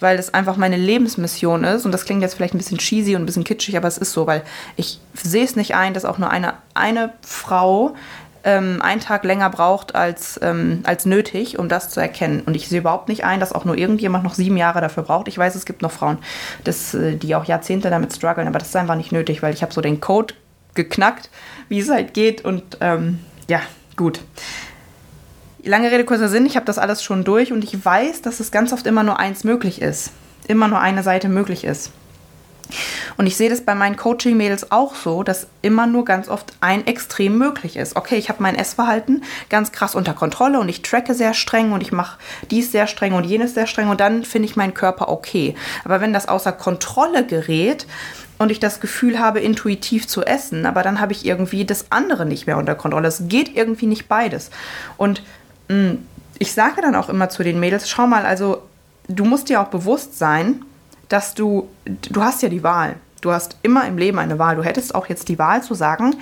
weil 0.00 0.18
es 0.18 0.32
einfach 0.32 0.56
meine 0.56 0.76
Lebensmission 0.76 1.64
ist. 1.64 1.84
Und 1.84 1.92
das 1.92 2.04
klingt 2.04 2.22
jetzt 2.22 2.34
vielleicht 2.34 2.54
ein 2.54 2.58
bisschen 2.58 2.78
cheesy 2.78 3.14
und 3.14 3.22
ein 3.22 3.26
bisschen 3.26 3.44
kitschig, 3.44 3.76
aber 3.76 3.88
es 3.88 3.98
ist 3.98 4.12
so, 4.12 4.26
weil 4.26 4.42
ich 4.76 5.00
sehe 5.14 5.44
es 5.44 5.56
nicht 5.56 5.74
ein, 5.74 5.92
dass 5.92 6.06
auch 6.06 6.16
nur 6.16 6.30
eine, 6.30 6.54
eine 6.72 7.12
Frau 7.20 7.94
ähm, 8.44 8.80
einen 8.80 9.00
Tag 9.00 9.24
länger 9.24 9.50
braucht 9.50 9.94
als, 9.94 10.40
ähm, 10.42 10.80
als 10.84 11.04
nötig, 11.04 11.58
um 11.58 11.68
das 11.68 11.90
zu 11.90 12.00
erkennen. 12.00 12.42
Und 12.46 12.54
ich 12.54 12.68
sehe 12.68 12.80
überhaupt 12.80 13.08
nicht 13.08 13.24
ein, 13.24 13.40
dass 13.40 13.52
auch 13.52 13.64
nur 13.64 13.76
irgendjemand 13.76 14.24
noch 14.24 14.34
sieben 14.34 14.56
Jahre 14.56 14.80
dafür 14.80 15.02
braucht. 15.02 15.28
Ich 15.28 15.36
weiß, 15.36 15.54
es 15.54 15.66
gibt 15.66 15.82
noch 15.82 15.92
Frauen, 15.92 16.18
das, 16.64 16.94
äh, 16.94 17.16
die 17.16 17.34
auch 17.34 17.44
Jahrzehnte 17.44 17.90
damit 17.90 18.14
strugglen, 18.14 18.48
aber 18.48 18.58
das 18.58 18.68
ist 18.68 18.76
einfach 18.76 18.96
nicht 18.96 19.12
nötig, 19.12 19.42
weil 19.42 19.52
ich 19.52 19.62
habe 19.62 19.72
so 19.72 19.80
den 19.80 20.00
Code 20.00 20.34
geknackt, 20.74 21.30
wie 21.68 21.80
es 21.80 21.90
halt 21.90 22.14
geht. 22.14 22.44
Und 22.44 22.78
ähm, 22.80 23.20
ja, 23.48 23.60
gut. 23.96 24.20
Lange 25.62 25.90
Rede, 25.90 26.04
kurzer 26.04 26.28
Sinn, 26.28 26.46
ich 26.46 26.56
habe 26.56 26.66
das 26.66 26.78
alles 26.78 27.02
schon 27.02 27.24
durch 27.24 27.52
und 27.52 27.62
ich 27.64 27.84
weiß, 27.84 28.22
dass 28.22 28.40
es 28.40 28.50
ganz 28.50 28.72
oft 28.72 28.86
immer 28.86 29.02
nur 29.02 29.18
eins 29.18 29.44
möglich 29.44 29.82
ist. 29.82 30.10
Immer 30.48 30.68
nur 30.68 30.80
eine 30.80 31.02
Seite 31.02 31.28
möglich 31.28 31.64
ist. 31.64 31.92
Und 33.16 33.26
ich 33.26 33.36
sehe 33.36 33.50
das 33.50 33.62
bei 33.62 33.74
meinen 33.74 33.96
Coaching-Mädels 33.96 34.70
auch 34.72 34.94
so, 34.94 35.22
dass 35.22 35.46
immer 35.62 35.86
nur 35.86 36.04
ganz 36.04 36.28
oft 36.28 36.54
ein 36.60 36.86
Extrem 36.86 37.36
möglich 37.38 37.76
ist. 37.76 37.96
Okay, 37.96 38.16
ich 38.16 38.28
habe 38.28 38.42
mein 38.42 38.54
Essverhalten 38.54 39.24
ganz 39.48 39.72
krass 39.72 39.94
unter 39.94 40.14
Kontrolle 40.14 40.60
und 40.60 40.68
ich 40.68 40.82
tracke 40.82 41.14
sehr 41.14 41.34
streng 41.34 41.72
und 41.72 41.82
ich 41.82 41.92
mache 41.92 42.18
dies 42.50 42.72
sehr 42.72 42.86
streng 42.86 43.14
und 43.14 43.24
jenes 43.24 43.54
sehr 43.54 43.66
streng 43.66 43.88
und 43.88 44.00
dann 44.00 44.24
finde 44.24 44.48
ich 44.48 44.56
meinen 44.56 44.74
Körper 44.74 45.08
okay. 45.08 45.54
Aber 45.84 46.00
wenn 46.00 46.12
das 46.12 46.28
außer 46.28 46.52
Kontrolle 46.52 47.26
gerät, 47.26 47.86
und 48.40 48.50
ich 48.50 48.58
das 48.58 48.80
Gefühl 48.80 49.20
habe, 49.20 49.38
intuitiv 49.38 50.08
zu 50.08 50.24
essen, 50.24 50.66
aber 50.66 50.82
dann 50.82 51.00
habe 51.00 51.12
ich 51.12 51.24
irgendwie 51.24 51.64
das 51.64 51.92
andere 51.92 52.26
nicht 52.26 52.48
mehr 52.48 52.56
unter 52.56 52.74
Kontrolle. 52.74 53.06
Es 53.06 53.28
geht 53.28 53.54
irgendwie 53.54 53.86
nicht 53.86 54.08
beides. 54.08 54.50
Und 54.96 55.22
Mm, 55.70 55.98
ich 56.38 56.52
sage 56.52 56.82
dann 56.82 56.96
auch 56.96 57.08
immer 57.08 57.28
zu 57.28 57.44
den 57.44 57.60
Mädels, 57.60 57.88
schau 57.88 58.06
mal, 58.06 58.26
also 58.26 58.62
du 59.08 59.24
musst 59.24 59.48
dir 59.48 59.60
auch 59.60 59.68
bewusst 59.68 60.18
sein, 60.18 60.62
dass 61.08 61.34
du, 61.34 61.68
du 61.84 62.22
hast 62.22 62.42
ja 62.42 62.48
die 62.48 62.62
Wahl. 62.62 62.96
Du 63.20 63.30
hast 63.30 63.56
immer 63.62 63.86
im 63.86 63.96
Leben 63.96 64.18
eine 64.18 64.38
Wahl. 64.38 64.56
Du 64.56 64.64
hättest 64.64 64.94
auch 64.94 65.06
jetzt 65.06 65.28
die 65.28 65.38
Wahl 65.38 65.62
zu 65.62 65.74
sagen, 65.74 66.16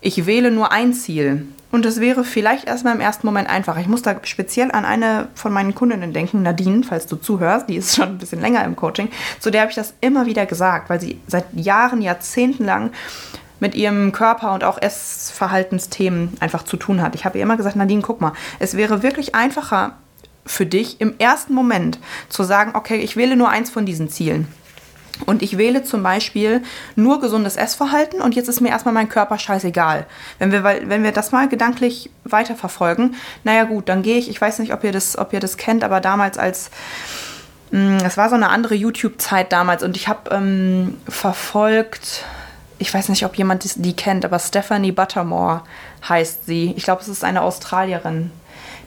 ich 0.00 0.26
wähle 0.26 0.50
nur 0.50 0.72
ein 0.72 0.94
Ziel. 0.94 1.46
Und 1.70 1.84
das 1.84 2.00
wäre 2.00 2.24
vielleicht 2.24 2.66
erstmal 2.66 2.94
im 2.94 3.00
ersten 3.00 3.26
Moment 3.26 3.50
einfacher. 3.50 3.80
Ich 3.80 3.88
muss 3.88 4.02
da 4.02 4.16
speziell 4.22 4.70
an 4.70 4.84
eine 4.84 5.28
von 5.34 5.52
meinen 5.52 5.74
Kundinnen 5.74 6.14
denken, 6.14 6.42
Nadine, 6.42 6.82
falls 6.82 7.06
du 7.06 7.16
zuhörst, 7.16 7.68
die 7.68 7.76
ist 7.76 7.94
schon 7.96 8.08
ein 8.08 8.18
bisschen 8.18 8.40
länger 8.40 8.64
im 8.64 8.76
Coaching. 8.76 9.10
Zu 9.38 9.50
der 9.50 9.62
habe 9.62 9.70
ich 9.70 9.76
das 9.76 9.94
immer 10.00 10.26
wieder 10.26 10.46
gesagt, 10.46 10.88
weil 10.88 11.00
sie 11.00 11.20
seit 11.26 11.44
Jahren, 11.54 12.00
Jahrzehnten 12.00 12.64
lang 12.64 12.90
mit 13.60 13.74
ihrem 13.74 14.12
Körper 14.12 14.52
und 14.54 14.64
auch 14.64 14.80
Essverhaltensthemen 14.80 16.36
einfach 16.40 16.62
zu 16.62 16.76
tun 16.76 17.02
hat. 17.02 17.14
Ich 17.14 17.24
habe 17.24 17.38
ihr 17.38 17.42
immer 17.42 17.56
gesagt, 17.56 17.76
Nadine, 17.76 18.02
guck 18.02 18.20
mal, 18.20 18.32
es 18.60 18.76
wäre 18.76 19.02
wirklich 19.02 19.34
einfacher 19.34 19.94
für 20.46 20.64
dich 20.64 21.00
im 21.00 21.14
ersten 21.18 21.52
Moment 21.52 21.98
zu 22.28 22.44
sagen, 22.44 22.72
okay, 22.74 22.96
ich 22.96 23.16
wähle 23.16 23.36
nur 23.36 23.50
eins 23.50 23.70
von 23.70 23.84
diesen 23.84 24.08
Zielen. 24.08 24.48
Und 25.26 25.42
ich 25.42 25.58
wähle 25.58 25.82
zum 25.82 26.02
Beispiel 26.02 26.62
nur 26.96 27.20
gesundes 27.20 27.56
Essverhalten 27.56 28.20
und 28.20 28.34
jetzt 28.34 28.48
ist 28.48 28.60
mir 28.60 28.68
erstmal 28.68 28.94
mein 28.94 29.08
Körper 29.08 29.38
scheißegal. 29.38 30.06
Wenn 30.38 30.52
wir, 30.52 30.64
wenn 30.64 31.02
wir 31.02 31.12
das 31.12 31.32
mal 31.32 31.48
gedanklich 31.48 32.10
weiterverfolgen, 32.24 33.16
naja 33.44 33.64
gut, 33.64 33.88
dann 33.88 34.02
gehe 34.02 34.18
ich, 34.18 34.30
ich 34.30 34.40
weiß 34.40 34.58
nicht, 34.60 34.72
ob 34.72 34.84
ihr 34.84 34.92
das, 34.92 35.18
ob 35.18 35.32
ihr 35.32 35.40
das 35.40 35.56
kennt, 35.56 35.84
aber 35.84 36.00
damals 36.00 36.38
als 36.38 36.70
mm, 37.72 37.98
es 38.04 38.16
war 38.16 38.28
so 38.28 38.36
eine 38.36 38.48
andere 38.48 38.74
YouTube-Zeit 38.74 39.52
damals 39.52 39.82
und 39.82 39.96
ich 39.96 40.08
habe 40.08 40.30
ähm, 40.30 40.98
verfolgt, 41.08 42.24
ich 42.78 42.92
weiß 42.92 43.08
nicht, 43.08 43.24
ob 43.24 43.36
jemand 43.36 43.64
die, 43.64 43.82
die 43.82 43.96
kennt, 43.96 44.24
aber 44.24 44.38
Stephanie 44.38 44.92
Buttermore 44.92 45.62
heißt 46.08 46.46
sie. 46.46 46.74
Ich 46.76 46.84
glaube, 46.84 47.02
es 47.02 47.08
ist 47.08 47.24
eine 47.24 47.42
Australierin. 47.42 48.30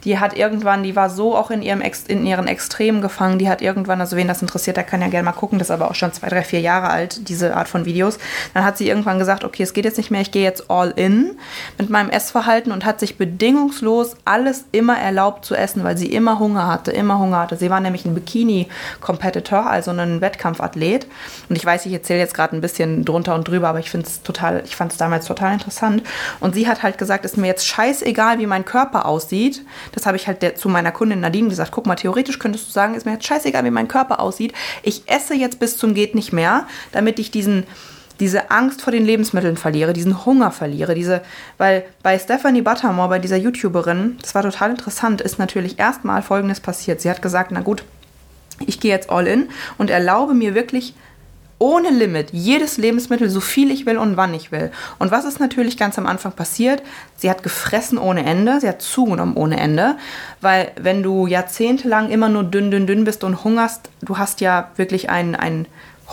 Die 0.03 0.19
hat 0.19 0.35
irgendwann, 0.35 0.83
die 0.83 0.95
war 0.95 1.09
so 1.09 1.35
auch 1.35 1.51
in, 1.51 1.61
ihrem 1.61 1.81
Ex, 1.81 2.03
in 2.07 2.25
ihren 2.25 2.47
Extremen 2.47 3.01
gefangen, 3.01 3.39
die 3.39 3.49
hat 3.49 3.61
irgendwann, 3.61 4.01
also 4.01 4.17
wen 4.17 4.27
das 4.27 4.41
interessiert, 4.41 4.77
der 4.77 4.83
kann 4.83 5.01
ja 5.01 5.07
gerne 5.07 5.25
mal 5.25 5.31
gucken, 5.31 5.59
das 5.59 5.67
ist 5.67 5.71
aber 5.71 5.89
auch 5.89 5.95
schon 5.95 6.13
zwei, 6.13 6.27
drei, 6.29 6.43
vier 6.43 6.59
Jahre 6.59 6.89
alt, 6.89 7.29
diese 7.29 7.55
Art 7.55 7.67
von 7.67 7.85
Videos. 7.85 8.17
Dann 8.53 8.63
hat 8.63 8.77
sie 8.77 8.87
irgendwann 8.87 9.19
gesagt, 9.19 9.43
okay, 9.43 9.63
es 9.63 9.73
geht 9.73 9.85
jetzt 9.85 9.97
nicht 9.97 10.11
mehr, 10.11 10.21
ich 10.21 10.31
gehe 10.31 10.43
jetzt 10.43 10.69
all 10.69 10.91
in 10.91 11.37
mit 11.77 11.89
meinem 11.89 12.09
Essverhalten 12.09 12.71
und 12.71 12.85
hat 12.85 12.99
sich 12.99 13.17
bedingungslos 13.17 14.15
alles 14.25 14.65
immer 14.71 14.97
erlaubt 14.97 15.45
zu 15.45 15.55
essen, 15.55 15.83
weil 15.83 15.97
sie 15.97 16.07
immer 16.07 16.39
Hunger 16.39 16.67
hatte, 16.67 16.91
immer 16.91 17.19
Hunger 17.19 17.39
hatte. 17.39 17.57
Sie 17.57 17.69
war 17.69 17.79
nämlich 17.79 18.05
ein 18.05 18.15
Bikini-Competitor, 18.15 19.69
also 19.69 19.91
ein 19.91 20.21
Wettkampfathlet. 20.21 21.07
Und 21.49 21.55
ich 21.55 21.65
weiß, 21.65 21.85
ich 21.85 21.93
erzähle 21.93 22.19
jetzt 22.19 22.33
gerade 22.33 22.55
ein 22.55 22.61
bisschen 22.61 23.05
drunter 23.05 23.35
und 23.35 23.47
drüber, 23.47 23.69
aber 23.69 23.79
ich 23.79 23.89
finde 23.89 24.07
es 24.07 24.21
total, 24.23 24.63
ich 24.65 24.75
fand 24.75 24.91
es 24.91 24.97
damals 24.97 25.25
total 25.25 25.53
interessant. 25.53 26.03
Und 26.39 26.55
sie 26.55 26.67
hat 26.67 26.83
halt 26.83 26.97
gesagt, 26.97 27.25
ist 27.25 27.37
mir 27.37 27.47
jetzt 27.47 27.67
scheißegal, 27.67 28.39
wie 28.39 28.47
mein 28.47 28.65
Körper 28.65 29.05
aussieht. 29.05 29.63
Das 29.91 30.05
habe 30.05 30.17
ich 30.17 30.27
halt 30.27 30.41
der, 30.41 30.55
zu 30.55 30.69
meiner 30.69 30.91
Kundin 30.91 31.19
Nadine 31.19 31.49
gesagt. 31.49 31.71
Guck 31.71 31.85
mal, 31.85 31.95
theoretisch 31.95 32.39
könntest 32.39 32.67
du 32.67 32.71
sagen, 32.71 32.95
ist 32.95 33.05
mir 33.05 33.13
jetzt 33.13 33.25
scheißegal, 33.25 33.63
wie 33.63 33.71
mein 33.71 33.87
Körper 33.87 34.19
aussieht. 34.19 34.53
Ich 34.83 35.03
esse 35.07 35.33
jetzt 35.33 35.59
bis 35.59 35.77
zum 35.77 35.93
geht 35.93 36.15
nicht 36.15 36.33
mehr, 36.33 36.67
damit 36.91 37.19
ich 37.19 37.31
diesen 37.31 37.65
diese 38.19 38.51
Angst 38.51 38.83
vor 38.83 38.91
den 38.91 39.03
Lebensmitteln 39.03 39.57
verliere, 39.57 39.93
diesen 39.93 40.25
Hunger 40.25 40.51
verliere, 40.51 40.93
diese, 40.93 41.21
weil 41.57 41.83
bei 42.03 42.19
Stephanie 42.19 42.61
Buttermore, 42.61 43.09
bei 43.09 43.19
dieser 43.19 43.35
YouTuberin, 43.35 44.19
das 44.21 44.35
war 44.35 44.43
total 44.43 44.69
interessant, 44.69 45.21
ist 45.21 45.39
natürlich 45.39 45.79
erstmal 45.79 46.21
Folgendes 46.21 46.59
passiert. 46.59 47.01
Sie 47.01 47.09
hat 47.09 47.23
gesagt, 47.23 47.51
na 47.51 47.61
gut, 47.61 47.83
ich 48.67 48.79
gehe 48.79 48.91
jetzt 48.91 49.09
all 49.09 49.25
in 49.25 49.49
und 49.79 49.89
erlaube 49.89 50.35
mir 50.35 50.53
wirklich 50.53 50.93
ohne 51.61 51.91
Limit 51.91 52.29
jedes 52.31 52.77
Lebensmittel 52.77 53.29
so 53.29 53.39
viel 53.39 53.69
ich 53.69 53.85
will 53.85 53.97
und 53.97 54.17
wann 54.17 54.33
ich 54.33 54.51
will. 54.51 54.71
Und 54.97 55.11
was 55.11 55.25
ist 55.25 55.39
natürlich 55.39 55.77
ganz 55.77 55.99
am 55.99 56.07
Anfang 56.07 56.31
passiert? 56.31 56.81
Sie 57.15 57.29
hat 57.29 57.43
gefressen 57.43 57.99
ohne 57.99 58.25
Ende, 58.25 58.59
sie 58.59 58.67
hat 58.67 58.81
zugenommen 58.81 59.35
ohne 59.35 59.59
Ende, 59.59 59.95
weil 60.41 60.71
wenn 60.81 61.03
du 61.03 61.27
jahrzehntelang 61.27 62.09
immer 62.09 62.29
nur 62.29 62.43
dünn, 62.43 62.71
dünn, 62.71 62.87
dünn 62.87 63.03
bist 63.03 63.23
und 63.23 63.43
hungerst, 63.43 63.89
du 64.01 64.17
hast 64.17 64.41
ja 64.41 64.71
wirklich 64.75 65.11
einen, 65.11 65.35
einen 65.35 65.67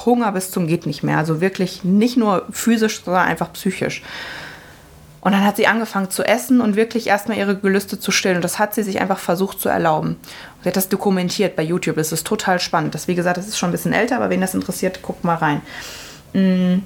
Hunger 0.05 0.31
bis 0.33 0.51
zum 0.51 0.67
geht 0.67 0.85
nicht 0.85 1.03
mehr. 1.03 1.17
Also 1.17 1.41
wirklich 1.41 1.83
nicht 1.83 2.19
nur 2.19 2.47
physisch, 2.51 3.03
sondern 3.03 3.27
einfach 3.27 3.53
psychisch. 3.55 4.03
Und 5.21 5.33
dann 5.33 5.45
hat 5.45 5.57
sie 5.57 5.67
angefangen 5.67 6.11
zu 6.11 6.23
essen 6.23 6.61
und 6.61 6.77
wirklich 6.77 7.09
erstmal 7.09 7.39
ihre 7.39 7.57
Gelüste 7.57 7.99
zu 7.99 8.11
stillen. 8.13 8.37
Und 8.37 8.45
das 8.45 8.59
hat 8.59 8.75
sie 8.75 8.83
sich 8.83 9.01
einfach 9.01 9.19
versucht 9.19 9.61
zu 9.61 9.69
erlauben. 9.69 10.17
Sie 10.63 10.69
hat 10.69 10.77
das 10.77 10.89
dokumentiert 10.89 11.57
bei 11.57 11.63
YouTube. 11.63 11.97
Das 11.97 12.13
ist 12.13 12.27
total 12.27 12.61
spannend. 12.61 12.95
Das, 12.95 13.09
wie 13.09 13.15
gesagt, 13.15 13.37
das 13.37 13.49
ist 13.49 13.59
schon 13.59 13.71
ein 13.71 13.73
bisschen 13.73 13.93
älter, 13.93 14.17
aber 14.17 14.31
wen 14.31 14.41
das 14.41 14.55
interessiert, 14.55 15.03
guckt 15.03 15.25
mal 15.25 15.35
rein. 15.35 15.63
Mm, 16.35 16.83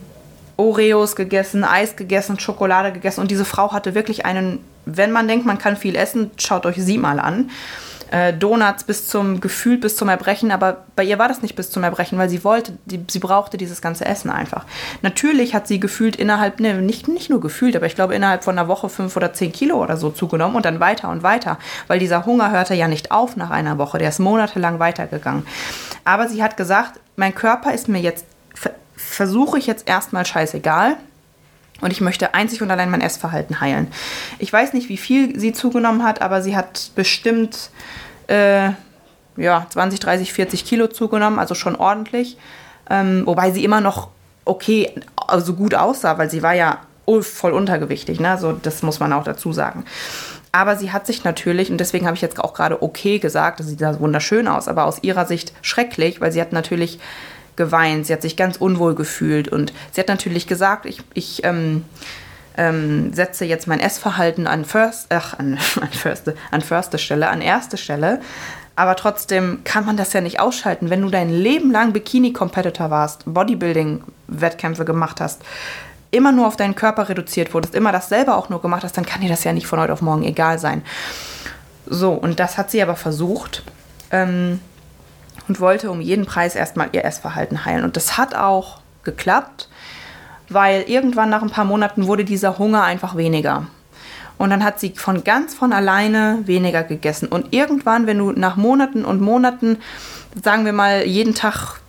Oreos 0.57 1.15
gegessen, 1.15 1.65
Eis 1.65 1.97
gegessen, 1.97 2.39
Schokolade 2.39 2.93
gegessen. 2.93 3.21
Und 3.21 3.31
diese 3.31 3.45
Frau 3.45 3.73
hatte 3.73 3.95
wirklich 3.95 4.25
einen, 4.25 4.61
wenn 4.87 5.13
man 5.13 5.29
denkt, 5.29 5.45
man 5.45 5.59
kann 5.59 5.77
viel 5.77 5.95
essen, 5.95 6.31
schaut 6.39 6.65
euch 6.65 6.77
sie 6.79 6.99
mal 6.99 7.21
an 7.21 7.51
äh, 8.13 8.35
Donuts 8.35 8.85
bis 8.85 9.09
zum 9.09 9.41
gefühlt 9.41 9.81
bis 9.81 9.97
zum 9.97 10.11
Erbrechen, 10.11 10.53
aber 10.53 10.85
bei 10.97 11.03
ihr 11.03 11.19
war 11.19 11.29
das 11.29 11.41
nicht 11.41 11.57
bis 11.57 11.71
zum 11.71 11.83
Erbrechen, 11.83 12.19
weil 12.19 12.29
sie 12.29 12.45
wollte, 12.45 12.77
die, 12.85 13.03
sie 13.09 13.19
brauchte 13.19 13.57
dieses 13.57 13.81
ganze 13.81 14.05
Essen 14.05 14.29
einfach. 14.29 14.67
Natürlich 15.01 15.55
hat 15.55 15.67
sie 15.67 15.81
gefühlt 15.81 16.17
innerhalb, 16.17 16.61
ne, 16.61 16.75
nicht, 16.83 17.09
nicht 17.09 17.31
nur 17.31 17.41
gefühlt, 17.41 17.75
aber 17.75 17.87
ich 17.87 17.95
glaube 17.95 18.15
innerhalb 18.15 18.45
von 18.45 18.59
einer 18.59 18.69
Woche 18.69 18.91
fünf 18.91 19.17
oder 19.17 19.33
zehn 19.33 19.51
Kilo 19.51 19.83
oder 19.83 19.97
so 19.97 20.11
zugenommen 20.11 20.57
und 20.57 20.67
dann 20.67 20.79
weiter 20.79 21.09
und 21.09 21.23
weiter, 21.23 21.59
weil 21.87 21.99
dieser 21.99 22.27
Hunger 22.27 22.51
hörte 22.51 22.75
ja 22.75 22.87
nicht 22.87 23.11
auf 23.11 23.37
nach 23.37 23.51
einer 23.51 23.79
Woche, 23.79 23.97
der 23.97 24.11
ist 24.11 24.19
monatelang 24.19 24.79
weitergegangen. 24.79 25.47
Aber 26.05 26.29
sie 26.29 26.43
hat 26.43 26.59
gesagt, 26.59 27.01
mein 27.17 27.35
Körper 27.35 27.73
ist 27.73 27.89
mir 27.89 28.01
jetzt, 28.01 28.27
versuche 28.95 29.59
ich 29.59 29.67
jetzt 29.67 29.89
erstmal 29.89 30.27
scheißegal 30.27 30.97
und 31.83 31.91
ich 31.91 32.01
möchte 32.01 32.33
einzig 32.33 32.63
und 32.63 32.71
allein 32.71 32.91
mein 32.91 33.03
Essverhalten 33.03 33.61
heilen. 33.61 33.89
Ich 34.39 34.53
weiß 34.53 34.73
nicht, 34.73 34.89
wie 34.89 34.97
viel 34.97 35.39
sie 35.39 35.53
zugenommen 35.53 36.03
hat, 36.03 36.23
aber 36.23 36.41
sie 36.41 36.57
hat 36.57 36.93
bestimmt 36.95 37.71
äh, 38.29 38.71
ja, 39.37 39.67
20, 39.69 40.01
30, 40.01 40.33
40 40.33 40.65
Kilo 40.65 40.87
zugenommen, 40.87 41.39
also 41.39 41.55
schon 41.55 41.77
ordentlich. 41.77 42.39
Ähm, 42.89 43.23
wobei 43.27 43.51
sie 43.51 43.65
immer 43.65 43.81
noch 43.81 44.09
okay, 44.45 44.91
also 45.17 45.55
gut 45.55 45.75
aussah, 45.75 46.19
weil 46.19 46.31
sie 46.31 46.43
war 46.43 46.55
ja 46.55 46.79
voll 47.21 47.53
untergewichtig. 47.53 48.21
Ne? 48.21 48.31
Also 48.31 48.53
das 48.53 48.83
muss 48.83 49.01
man 49.01 49.13
auch 49.13 49.25
dazu 49.25 49.53
sagen. 49.53 49.85
Aber 50.53 50.77
sie 50.77 50.93
hat 50.93 51.07
sich 51.07 51.25
natürlich, 51.25 51.71
und 51.71 51.79
deswegen 51.79 52.07
habe 52.07 52.15
ich 52.15 52.23
jetzt 52.23 52.39
auch 52.39 52.55
gerade 52.55 52.83
okay 52.83 53.19
gesagt, 53.19 53.61
das 53.61 53.67
sieht 53.67 53.81
da 53.81 53.99
wunderschön 54.01 54.49
aus, 54.49 54.69
aber 54.69 54.85
aus 54.85 55.03
ihrer 55.03 55.27
Sicht 55.27 55.53
schrecklich, 55.63 56.21
weil 56.21 56.31
sie 56.31 56.41
hat 56.41 56.53
natürlich 56.53 57.01
geweint, 57.57 58.07
sie 58.07 58.13
hat 58.13 58.23
sich 58.23 58.37
ganz 58.37 58.57
unwohl 58.57 58.95
gefühlt 58.95 59.49
und 59.49 59.73
sie 59.93 60.01
hat 60.01 60.09
natürlich 60.09 60.47
gesagt, 60.47 60.87
ich, 60.87 61.03
ich 61.15 61.45
ähm, 61.45 61.85
ähm, 62.57 63.13
setze 63.13 63.45
jetzt 63.45 63.67
mein 63.67 63.81
Essverhalten 63.81 64.47
an 64.47 64.65
First, 64.65 65.07
ach, 65.11 65.39
an, 65.39 65.59
an, 65.81 65.89
First, 65.91 66.33
an 66.51 66.61
Firste 66.61 66.99
Stelle, 66.99 67.29
an 67.29 67.41
erste 67.41 67.77
Stelle. 67.77 68.21
Aber 68.75 68.97
trotzdem 68.97 69.65
kann 69.65 69.85
man 69.85 69.99
das 69.99 70.15
ja 70.15 70.23
nicht 70.23 70.41
ausschalten. 70.41 70.89
Wenn 70.89 71.03
du 71.03 71.11
dein 71.11 71.29
Leben 71.29 71.71
lang 71.71 71.93
Bikini-Competitor 71.93 72.91
warst, 72.91 73.25
Bodybuilding-Wettkämpfe 73.27 74.87
gemacht 74.87 75.21
hast, 75.21 75.43
immer 76.11 76.33
nur 76.33 76.47
auf 76.47 76.57
deinen 76.57 76.75
Körper 76.75 77.09
reduziert 77.09 77.53
wurdest, 77.53 77.75
immer 77.75 77.93
dasselbe 77.93 78.35
auch 78.35 78.49
nur 78.49 78.63
gemacht 78.63 78.83
hast, 78.83 78.97
dann 78.97 79.07
kann 79.07 79.21
dir 79.21 79.29
das 79.29 79.45
ja 79.45 79.53
nicht 79.53 79.67
von 79.67 79.79
heute 79.79 79.93
auf 79.93 80.01
morgen 80.01 80.25
egal 80.25 80.59
sein. 80.59 80.83
So, 81.87 82.13
und 82.13 82.41
das 82.41 82.57
hat 82.57 82.71
sie 82.71 82.83
aber 82.83 82.97
versucht. 82.97 83.63
Ähm, 84.11 84.61
und 85.49 85.61
wollte 85.61 85.91
um 85.91 86.01
jeden 86.01 86.27
Preis 86.27 86.55
erstmal 86.55 86.89
ihr 86.93 87.05
Essverhalten 87.05 87.65
heilen. 87.65 87.85
Und 87.85 87.97
das 87.97 88.17
hat 88.17 88.35
auch 88.35 88.81
geklappt, 89.05 89.69
weil 90.49 90.83
irgendwann 90.83 91.31
nach 91.31 91.43
ein 91.43 91.51
paar 91.51 91.65
Monaten 91.65 92.07
wurde 92.07 92.25
dieser 92.25 92.59
Hunger 92.59 92.85
einfach 92.85 93.17
weniger. 93.17 93.67
Und 94.39 94.51
dann 94.51 94.65
hat 94.65 94.81
sie 94.81 94.93
von 94.97 95.25
ganz 95.25 95.55
von 95.55 95.73
alleine 95.73 96.41
weniger 96.47 96.83
gegessen. 96.83 97.29
Und 97.29 97.53
irgendwann, 97.53 98.07
wenn 98.07 98.19
du 98.19 98.33
nach 98.33 98.57
Monaten 98.57 99.05
und 99.05 99.21
Monaten, 99.21 99.79
sagen 100.43 100.65
wir 100.65 100.73
mal, 100.73 101.07
jeden 101.07 101.35
Tag 101.35 101.81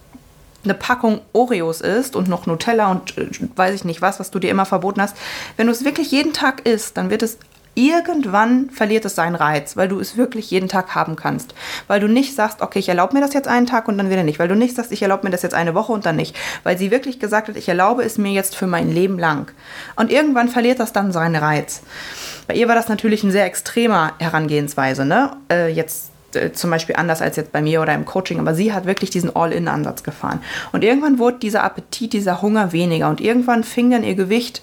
eine 0.63 0.73
Packung 0.73 1.21
Oreos 1.33 1.81
isst 1.81 2.15
und 2.15 2.27
noch 2.29 2.45
Nutella 2.45 2.89
und 2.91 3.17
äh, 3.17 3.27
weiß 3.55 3.75
ich 3.75 3.85
nicht 3.85 4.01
was, 4.01 4.19
was 4.19 4.31
du 4.31 4.39
dir 4.39 4.49
immer 4.49 4.65
verboten 4.65 5.01
hast, 5.01 5.15
wenn 5.57 5.67
du 5.67 5.73
es 5.73 5.83
wirklich 5.83 6.11
jeden 6.11 6.33
Tag 6.33 6.65
isst, 6.65 6.95
dann 6.95 7.09
wird 7.09 7.21
es 7.21 7.37
irgendwann 7.75 8.69
verliert 8.69 9.05
es 9.05 9.15
seinen 9.15 9.35
Reiz, 9.35 9.75
weil 9.75 9.87
du 9.87 9.99
es 9.99 10.17
wirklich 10.17 10.51
jeden 10.51 10.69
Tag 10.69 10.95
haben 10.95 11.15
kannst. 11.15 11.53
Weil 11.87 11.99
du 11.99 12.07
nicht 12.07 12.35
sagst, 12.35 12.61
okay, 12.61 12.79
ich 12.79 12.89
erlaube 12.89 13.13
mir 13.15 13.21
das 13.21 13.33
jetzt 13.33 13.47
einen 13.47 13.65
Tag 13.65 13.87
und 13.87 13.97
dann 13.97 14.09
wieder 14.09 14.23
nicht. 14.23 14.39
Weil 14.39 14.47
du 14.47 14.55
nicht 14.55 14.75
sagst, 14.75 14.91
ich 14.91 15.01
erlaube 15.01 15.25
mir 15.25 15.31
das 15.31 15.41
jetzt 15.41 15.55
eine 15.55 15.73
Woche 15.73 15.91
und 15.91 16.05
dann 16.05 16.15
nicht. 16.15 16.35
Weil 16.63 16.77
sie 16.77 16.91
wirklich 16.91 17.19
gesagt 17.19 17.47
hat, 17.47 17.57
ich 17.57 17.67
erlaube 17.67 18.03
es 18.03 18.17
mir 18.17 18.31
jetzt 18.31 18.55
für 18.55 18.67
mein 18.67 18.91
Leben 18.91 19.17
lang. 19.17 19.51
Und 19.95 20.11
irgendwann 20.11 20.49
verliert 20.49 20.79
das 20.79 20.93
dann 20.93 21.11
seinen 21.11 21.35
Reiz. 21.35 21.81
Bei 22.47 22.55
ihr 22.55 22.67
war 22.67 22.75
das 22.75 22.89
natürlich 22.89 23.23
eine 23.23 23.31
sehr 23.31 23.45
extremer 23.45 24.13
Herangehensweise. 24.19 25.05
Ne? 25.05 25.31
Äh, 25.49 25.71
jetzt 25.71 26.11
äh, 26.35 26.51
zum 26.51 26.69
Beispiel 26.69 26.95
anders 26.95 27.21
als 27.21 27.37
jetzt 27.37 27.51
bei 27.51 27.61
mir 27.61 27.81
oder 27.81 27.93
im 27.93 28.05
Coaching, 28.05 28.39
aber 28.39 28.53
sie 28.53 28.73
hat 28.73 28.85
wirklich 28.85 29.09
diesen 29.09 29.35
All-In-Ansatz 29.35 30.03
gefahren. 30.03 30.41
Und 30.71 30.83
irgendwann 30.83 31.19
wurde 31.19 31.39
dieser 31.39 31.63
Appetit, 31.63 32.13
dieser 32.13 32.41
Hunger 32.41 32.71
weniger 32.71 33.09
und 33.09 33.21
irgendwann 33.21 33.63
fing 33.63 33.91
dann 33.91 34.03
ihr 34.03 34.15
Gewicht 34.15 34.61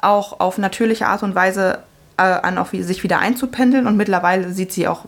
auch 0.00 0.38
auf 0.40 0.58
natürliche 0.58 1.06
Art 1.06 1.22
und 1.22 1.34
Weise 1.34 1.80
an, 2.18 2.58
auch 2.58 2.68
sich 2.72 3.02
wieder 3.02 3.18
einzupendeln. 3.18 3.86
Und 3.86 3.96
mittlerweile 3.96 4.52
sieht 4.52 4.72
sie 4.72 4.88
auch 4.88 5.06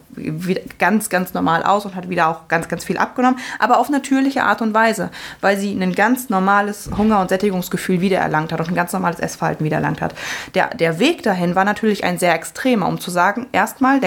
ganz, 0.78 1.08
ganz 1.08 1.34
normal 1.34 1.62
aus 1.62 1.84
und 1.84 1.94
hat 1.94 2.08
wieder 2.08 2.28
auch 2.28 2.48
ganz, 2.48 2.68
ganz 2.68 2.84
viel 2.84 2.98
abgenommen. 2.98 3.38
Aber 3.58 3.78
auf 3.78 3.90
natürliche 3.90 4.44
Art 4.44 4.62
und 4.62 4.74
Weise, 4.74 5.10
weil 5.40 5.58
sie 5.58 5.72
ein 5.72 5.94
ganz 5.94 6.28
normales 6.28 6.90
Hunger- 6.96 7.20
und 7.20 7.28
Sättigungsgefühl 7.28 8.00
wiedererlangt 8.00 8.52
hat 8.52 8.60
und 8.60 8.68
ein 8.68 8.74
ganz 8.74 8.92
normales 8.92 9.20
Essverhalten 9.20 9.64
wiedererlangt 9.64 10.00
hat. 10.00 10.14
Der, 10.54 10.68
der 10.68 10.98
Weg 10.98 11.22
dahin 11.22 11.54
war 11.54 11.64
natürlich 11.64 12.04
ein 12.04 12.18
sehr 12.18 12.34
extremer, 12.34 12.86
um 12.86 13.00
zu 13.00 13.10
sagen, 13.10 13.46
erstmal, 13.52 14.00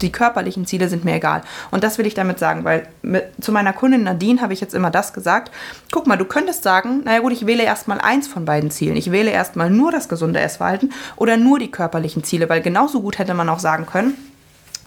die 0.00 0.12
körperlichen 0.12 0.66
Ziele 0.66 0.88
sind 0.88 1.04
mir 1.04 1.14
egal. 1.14 1.42
Und 1.70 1.84
das 1.84 1.98
will 1.98 2.06
ich 2.06 2.14
damit 2.14 2.38
sagen, 2.38 2.64
weil 2.64 2.88
mit, 3.02 3.24
zu 3.40 3.52
meiner 3.52 3.72
Kundin 3.72 4.02
Nadine 4.02 4.40
habe 4.40 4.52
ich 4.52 4.60
jetzt 4.60 4.74
immer 4.74 4.90
das 4.90 5.12
gesagt. 5.12 5.50
Guck 5.92 6.06
mal, 6.06 6.16
du 6.16 6.24
könntest 6.24 6.62
sagen, 6.62 7.02
naja 7.04 7.20
gut, 7.20 7.32
ich 7.32 7.46
wähle 7.46 7.62
erstmal 7.62 8.00
eins 8.00 8.28
von 8.28 8.44
beiden 8.44 8.70
Zielen. 8.70 8.96
Ich 8.96 9.12
wähle 9.12 9.30
erstmal 9.30 9.70
nur 9.70 9.92
das 9.92 10.08
gesunde 10.08 10.40
Essverhalten 10.40 10.92
oder 11.16 11.36
nur 11.36 11.58
die 11.58 11.70
körperlichen 11.70 12.24
Ziele. 12.24 12.39
Ziele, 12.40 12.48
weil 12.48 12.60
genauso 12.62 13.00
gut 13.00 13.18
hätte 13.18 13.34
man 13.34 13.48
auch 13.48 13.58
sagen 13.58 13.86
können, 13.86 14.14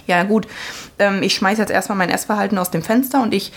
ja 0.08 0.24
gut, 0.24 0.48
ähm, 1.00 1.24
ich 1.24 1.36
schmeiße 1.36 1.62
jetzt 1.62 1.70
erstmal 1.70 1.98
mein 1.98 2.10
Essverhalten 2.10 2.58
aus 2.58 2.72
dem 2.72 2.84
Fenster 2.84 3.22
und 3.22 3.34
ich 3.34 3.54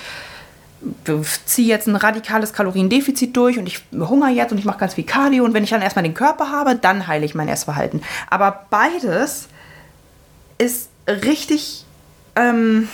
ziehe 1.47 1.67
jetzt 1.67 1.89
ein 1.89 1.97
radikales 1.97 2.53
Kaloriendefizit 2.53 3.37
durch 3.37 3.59
und 3.59 3.67
ich 3.67 3.81
hungere 3.93 4.31
jetzt 4.31 4.53
und 4.53 4.59
ich 4.59 4.65
mache 4.65 4.79
ganz 4.79 4.95
viel 4.95 5.05
Cardio 5.05 5.45
und 5.45 5.55
wenn 5.55 5.65
ich 5.65 5.71
dann 5.71 5.83
erstmal 5.83 6.05
den 6.05 6.15
Körper 6.15 6.51
habe, 6.51 6.77
dann 6.77 7.07
heile 7.07 7.25
ich 7.25 7.35
mein 7.35 7.49
Essverhalten. 7.49 8.03
Aber 8.29 8.67
beides 8.71 9.49
ist 10.59 10.91
richtig, 11.09 11.85
ähm, 12.37 12.89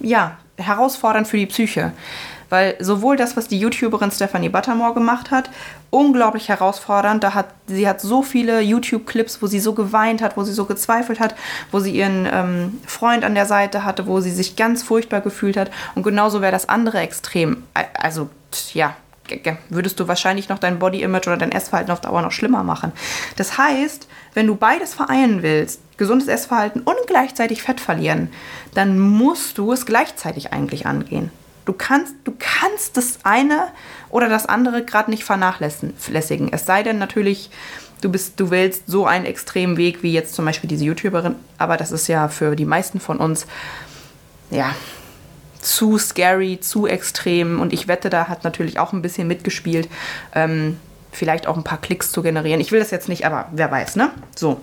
ja, 0.00 0.38
herausfordernd 0.60 1.26
für 1.26 1.36
die 1.36 1.46
Psyche. 1.46 1.92
Weil 2.50 2.74
sowohl 2.80 3.16
das, 3.16 3.36
was 3.36 3.46
die 3.46 3.60
YouTuberin 3.60 4.10
Stephanie 4.10 4.48
Buttermore 4.48 4.92
gemacht 4.92 5.30
hat, 5.30 5.50
unglaublich 5.90 6.48
herausfordernd. 6.48 7.22
Da 7.22 7.32
hat, 7.32 7.46
sie 7.68 7.88
hat 7.88 8.00
so 8.00 8.22
viele 8.22 8.60
YouTube-Clips, 8.60 9.40
wo 9.40 9.46
sie 9.46 9.60
so 9.60 9.72
geweint 9.72 10.20
hat, 10.20 10.36
wo 10.36 10.42
sie 10.42 10.52
so 10.52 10.64
gezweifelt 10.64 11.20
hat, 11.20 11.36
wo 11.70 11.78
sie 11.78 11.92
ihren 11.92 12.28
ähm, 12.30 12.80
Freund 12.86 13.24
an 13.24 13.36
der 13.36 13.46
Seite 13.46 13.84
hatte, 13.84 14.08
wo 14.08 14.20
sie 14.20 14.32
sich 14.32 14.56
ganz 14.56 14.82
furchtbar 14.82 15.20
gefühlt 15.20 15.56
hat. 15.56 15.70
Und 15.94 16.02
genauso 16.02 16.40
wäre 16.42 16.52
das 16.52 16.68
andere 16.68 16.98
Extrem. 16.98 17.62
Also, 17.94 18.28
ja, 18.74 18.96
würdest 19.68 20.00
du 20.00 20.08
wahrscheinlich 20.08 20.48
noch 20.48 20.58
dein 20.58 20.80
Body-Image 20.80 21.28
oder 21.28 21.36
dein 21.36 21.52
Essverhalten 21.52 21.92
auf 21.92 22.00
Dauer 22.00 22.22
noch 22.22 22.32
schlimmer 22.32 22.64
machen. 22.64 22.90
Das 23.36 23.58
heißt, 23.58 24.08
wenn 24.34 24.48
du 24.48 24.56
beides 24.56 24.94
vereinen 24.94 25.42
willst, 25.42 25.80
gesundes 26.00 26.28
Essverhalten 26.28 26.80
und 26.80 26.96
gleichzeitig 27.06 27.62
Fett 27.62 27.78
verlieren, 27.78 28.30
dann 28.74 28.98
musst 28.98 29.58
du 29.58 29.70
es 29.72 29.84
gleichzeitig 29.84 30.50
eigentlich 30.50 30.86
angehen. 30.86 31.30
Du 31.66 31.74
kannst, 31.74 32.14
du 32.24 32.32
kannst 32.38 32.96
das 32.96 33.18
eine 33.22 33.68
oder 34.08 34.30
das 34.30 34.46
andere 34.46 34.82
gerade 34.82 35.10
nicht 35.10 35.24
vernachlässigen. 35.24 36.48
Es 36.52 36.64
sei 36.64 36.82
denn 36.82 36.98
natürlich, 36.98 37.50
du 38.00 38.10
bist, 38.10 38.40
du 38.40 38.50
wählst 38.50 38.84
so 38.86 39.06
einen 39.06 39.26
extremen 39.26 39.76
Weg 39.76 40.02
wie 40.02 40.12
jetzt 40.12 40.34
zum 40.34 40.46
Beispiel 40.46 40.68
diese 40.68 40.86
YouTuberin, 40.86 41.36
aber 41.58 41.76
das 41.76 41.92
ist 41.92 42.08
ja 42.08 42.28
für 42.28 42.56
die 42.56 42.64
meisten 42.64 42.98
von 42.98 43.18
uns 43.18 43.46
ja 44.50 44.74
zu 45.60 45.98
scary, 45.98 46.58
zu 46.60 46.86
extrem 46.86 47.60
und 47.60 47.74
ich 47.74 47.88
wette, 47.88 48.08
da 48.08 48.28
hat 48.28 48.42
natürlich 48.42 48.78
auch 48.78 48.94
ein 48.94 49.02
bisschen 49.02 49.28
mitgespielt, 49.28 49.90
ähm, 50.34 50.78
vielleicht 51.12 51.46
auch 51.46 51.58
ein 51.58 51.64
paar 51.64 51.78
Klicks 51.78 52.10
zu 52.10 52.22
generieren. 52.22 52.62
Ich 52.62 52.72
will 52.72 52.80
das 52.80 52.90
jetzt 52.90 53.10
nicht, 53.10 53.26
aber 53.26 53.50
wer 53.52 53.70
weiß, 53.70 53.96
ne? 53.96 54.10
So. 54.34 54.62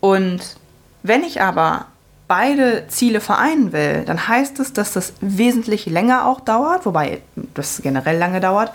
Und 0.00 0.40
wenn 1.02 1.22
ich 1.22 1.40
aber 1.40 1.86
beide 2.28 2.86
Ziele 2.88 3.20
vereinen 3.20 3.72
will, 3.72 4.04
dann 4.06 4.28
heißt 4.28 4.60
es, 4.60 4.72
dass 4.72 4.92
das 4.92 5.14
wesentlich 5.20 5.86
länger 5.86 6.26
auch 6.26 6.40
dauert, 6.40 6.86
wobei 6.86 7.22
das 7.54 7.80
generell 7.82 8.18
lange 8.18 8.40
dauert, 8.40 8.72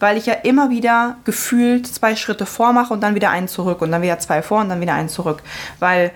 weil 0.00 0.16
ich 0.16 0.26
ja 0.26 0.34
immer 0.34 0.70
wieder 0.70 1.16
gefühlt 1.24 1.86
zwei 1.86 2.16
Schritte 2.16 2.46
vormache 2.46 2.92
und 2.92 3.02
dann 3.02 3.14
wieder 3.14 3.30
einen 3.30 3.48
zurück 3.48 3.82
und 3.82 3.90
dann 3.90 4.02
wieder 4.02 4.18
zwei 4.18 4.42
vor 4.42 4.60
und 4.60 4.68
dann 4.68 4.80
wieder 4.80 4.94
einen 4.94 5.08
zurück. 5.08 5.42
Weil 5.78 6.10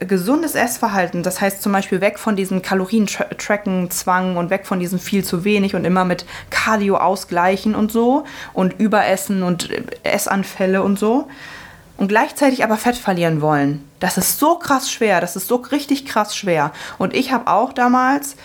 gesundes 0.00 0.54
Essverhalten, 0.54 1.22
das 1.22 1.40
heißt 1.40 1.62
zum 1.62 1.72
Beispiel 1.72 2.00
weg 2.00 2.18
von 2.18 2.36
diesem 2.36 2.62
Kalorien-Tracken, 2.62 3.90
Zwang 3.90 4.36
und 4.36 4.50
weg 4.50 4.66
von 4.66 4.80
diesem 4.80 4.98
viel 4.98 5.24
zu 5.24 5.44
wenig 5.44 5.74
und 5.74 5.84
immer 5.84 6.04
mit 6.04 6.24
Cardio 6.50 6.96
ausgleichen 6.96 7.74
und 7.74 7.92
so 7.92 8.24
und 8.52 8.80
Überessen 8.80 9.42
und 9.42 9.68
Essanfälle 10.02 10.82
und 10.82 10.98
so 10.98 11.28
und 11.96 12.08
gleichzeitig 12.08 12.64
aber 12.64 12.76
Fett 12.76 12.96
verlieren 12.96 13.40
wollen. 13.40 13.84
Das 14.00 14.18
ist 14.18 14.38
so 14.38 14.56
krass 14.56 14.90
schwer, 14.90 15.20
das 15.20 15.36
ist 15.36 15.48
so 15.48 15.56
richtig 15.56 16.06
krass 16.06 16.36
schwer. 16.36 16.72
Und 16.98 17.14
ich 17.14 17.32
habe 17.32 17.46
auch 17.46 17.72
damals 17.72 18.36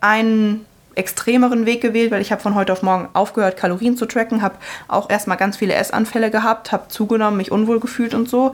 einen 0.00 0.66
extremeren 0.94 1.64
Weg 1.64 1.80
gewählt, 1.80 2.10
weil 2.10 2.20
ich 2.20 2.32
habe 2.32 2.42
von 2.42 2.54
heute 2.54 2.72
auf 2.72 2.82
morgen 2.82 3.08
aufgehört, 3.14 3.56
Kalorien 3.56 3.96
zu 3.96 4.06
tracken, 4.06 4.42
habe 4.42 4.56
auch 4.88 5.08
erstmal 5.08 5.38
ganz 5.38 5.56
viele 5.56 5.74
Essanfälle 5.74 6.30
gehabt, 6.30 6.70
habe 6.70 6.88
zugenommen, 6.88 7.38
mich 7.38 7.50
unwohl 7.50 7.80
gefühlt 7.80 8.14
und 8.14 8.28
so. 8.28 8.52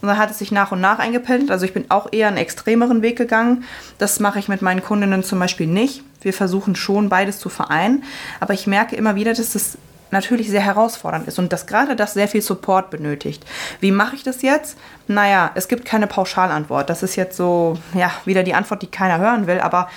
Und 0.00 0.08
dann 0.08 0.18
hat 0.18 0.30
es 0.30 0.38
sich 0.38 0.50
nach 0.50 0.72
und 0.72 0.80
nach 0.80 0.98
eingependelt. 0.98 1.50
Also 1.50 1.64
ich 1.64 1.72
bin 1.72 1.84
auch 1.88 2.12
eher 2.12 2.26
einen 2.26 2.36
extremeren 2.36 3.02
Weg 3.02 3.16
gegangen. 3.16 3.64
Das 3.98 4.18
mache 4.18 4.40
ich 4.40 4.48
mit 4.48 4.60
meinen 4.60 4.82
Kundinnen 4.82 5.22
zum 5.22 5.38
Beispiel 5.38 5.68
nicht. 5.68 6.02
Wir 6.20 6.32
versuchen 6.32 6.74
schon 6.74 7.08
beides 7.08 7.38
zu 7.38 7.48
vereinen. 7.48 8.02
Aber 8.40 8.52
ich 8.52 8.66
merke 8.66 8.96
immer 8.96 9.14
wieder, 9.14 9.32
dass 9.32 9.54
es 9.54 9.78
natürlich 10.12 10.50
sehr 10.50 10.60
herausfordernd 10.60 11.26
ist 11.28 11.38
und 11.38 11.52
dass 11.52 11.66
gerade 11.66 11.96
das 11.96 12.14
sehr 12.14 12.28
viel 12.28 12.42
Support 12.42 12.90
benötigt. 12.90 13.44
Wie 13.80 13.90
mache 13.90 14.16
ich 14.16 14.22
das 14.22 14.42
jetzt? 14.42 14.76
Naja, 15.08 15.50
es 15.54 15.68
gibt 15.68 15.84
keine 15.84 16.06
Pauschalantwort. 16.06 16.88
Das 16.88 17.02
ist 17.02 17.16
jetzt 17.16 17.36
so, 17.36 17.78
ja, 17.94 18.10
wieder 18.24 18.42
die 18.42 18.54
Antwort, 18.54 18.82
die 18.82 18.86
keiner 18.86 19.18
hören 19.18 19.46
will, 19.46 19.60
aber 19.60 19.88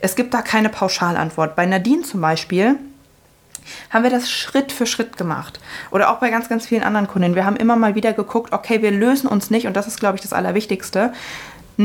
es 0.00 0.16
gibt 0.16 0.34
da 0.34 0.42
keine 0.42 0.68
Pauschalantwort. 0.68 1.56
Bei 1.56 1.66
Nadine 1.66 2.02
zum 2.02 2.20
Beispiel 2.20 2.76
haben 3.90 4.02
wir 4.02 4.10
das 4.10 4.30
Schritt 4.30 4.72
für 4.72 4.86
Schritt 4.86 5.16
gemacht. 5.16 5.60
Oder 5.90 6.10
auch 6.10 6.18
bei 6.18 6.30
ganz, 6.30 6.48
ganz 6.48 6.66
vielen 6.66 6.82
anderen 6.82 7.06
Kunden. 7.06 7.34
Wir 7.34 7.44
haben 7.44 7.56
immer 7.56 7.76
mal 7.76 7.94
wieder 7.94 8.12
geguckt, 8.12 8.52
okay, 8.52 8.82
wir 8.82 8.90
lösen 8.90 9.28
uns 9.28 9.50
nicht, 9.50 9.66
und 9.66 9.76
das 9.76 9.86
ist, 9.86 10.00
glaube 10.00 10.16
ich, 10.16 10.22
das 10.22 10.32
Allerwichtigste, 10.32 11.12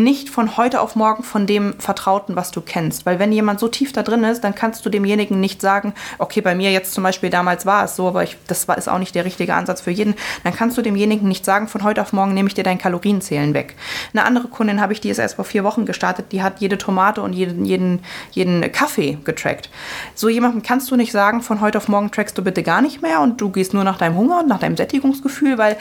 nicht 0.03 0.29
von 0.29 0.57
heute 0.57 0.81
auf 0.81 0.95
morgen 0.95 1.23
von 1.23 1.47
dem 1.47 1.79
Vertrauten, 1.79 2.35
was 2.35 2.51
du 2.51 2.61
kennst. 2.61 3.05
Weil 3.05 3.17
wenn 3.17 3.31
jemand 3.31 3.59
so 3.59 3.67
tief 3.67 3.93
da 3.93 4.03
drin 4.03 4.23
ist, 4.23 4.43
dann 4.43 4.53
kannst 4.53 4.85
du 4.85 4.89
demjenigen 4.89 5.39
nicht 5.39 5.61
sagen, 5.61 5.93
okay, 6.19 6.41
bei 6.41 6.53
mir 6.53 6.71
jetzt 6.71 6.93
zum 6.93 7.03
Beispiel 7.03 7.29
damals 7.29 7.65
war 7.65 7.85
es 7.85 7.95
so, 7.95 8.07
aber 8.09 8.23
ich, 8.23 8.37
das 8.47 8.67
war, 8.67 8.77
ist 8.77 8.89
auch 8.89 8.99
nicht 8.99 9.15
der 9.15 9.25
richtige 9.25 9.53
Ansatz 9.53 9.81
für 9.81 9.91
jeden. 9.91 10.15
Dann 10.43 10.53
kannst 10.53 10.77
du 10.77 10.81
demjenigen 10.81 11.27
nicht 11.27 11.45
sagen, 11.45 11.67
von 11.67 11.83
heute 11.83 12.01
auf 12.01 12.13
morgen 12.13 12.33
nehme 12.33 12.47
ich 12.47 12.53
dir 12.53 12.63
dein 12.63 12.77
Kalorienzählen 12.77 13.53
weg. 13.53 13.75
Eine 14.13 14.25
andere 14.25 14.49
Kundin 14.49 14.81
habe 14.81 14.93
ich, 14.93 15.01
die 15.01 15.09
ist 15.09 15.17
erst 15.17 15.35
vor 15.35 15.45
vier 15.45 15.63
Wochen 15.63 15.85
gestartet, 15.85 16.31
die 16.31 16.43
hat 16.43 16.59
jede 16.59 16.77
Tomate 16.77 17.21
und 17.21 17.33
jeden, 17.33 17.65
jeden, 17.65 18.01
jeden 18.31 18.69
Kaffee 18.71 19.17
getrackt. 19.23 19.69
So 20.13 20.27
jemandem 20.27 20.61
kannst 20.61 20.91
du 20.91 20.97
nicht 20.97 21.13
sagen, 21.13 21.41
von 21.41 21.61
heute 21.61 21.77
auf 21.77 21.87
morgen 21.87 22.11
trackst 22.11 22.37
du 22.37 22.43
bitte 22.43 22.63
gar 22.63 22.81
nicht 22.81 23.01
mehr 23.01 23.21
und 23.21 23.39
du 23.39 23.49
gehst 23.49 23.73
nur 23.73 23.85
nach 23.85 23.97
deinem 23.97 24.17
Hunger 24.17 24.39
und 24.39 24.47
nach 24.47 24.59
deinem 24.59 24.75
Sättigungsgefühl, 24.75 25.57
weil 25.57 25.77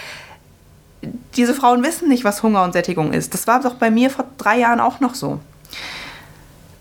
diese 1.37 1.55
Frauen 1.55 1.83
wissen 1.83 2.09
nicht, 2.09 2.25
was 2.25 2.43
Hunger 2.43 2.63
und 2.65 2.73
Sättigung 2.73 3.13
ist. 3.13 3.35
Das 3.35 3.47
war 3.47 3.61
doch 3.61 3.75
bei 3.75 3.91
mir 3.91 4.11
vor 4.11 4.27
drei 4.39 4.59
Jahren 4.59 4.81
auch 4.81 5.01
noch 5.01 5.15
so. 5.15 5.41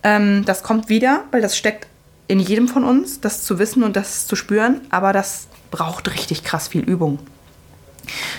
Ähm, 0.04 0.44
das 0.46 0.64
kommt 0.64 0.90
wieder, 0.90 1.24
weil 1.32 1.42
das 1.42 1.58
steckt 1.58 1.88
in 2.28 2.40
jedem 2.40 2.68
von 2.68 2.84
uns, 2.84 3.22
das 3.22 3.44
zu 3.44 3.60
wissen 3.60 3.84
und 3.84 3.96
das 3.96 4.28
zu 4.28 4.36
spüren, 4.36 4.82
aber 4.90 5.14
das 5.14 5.48
braucht 5.72 6.14
richtig 6.14 6.44
krass 6.44 6.68
viel 6.68 6.82
Übung. 6.82 7.20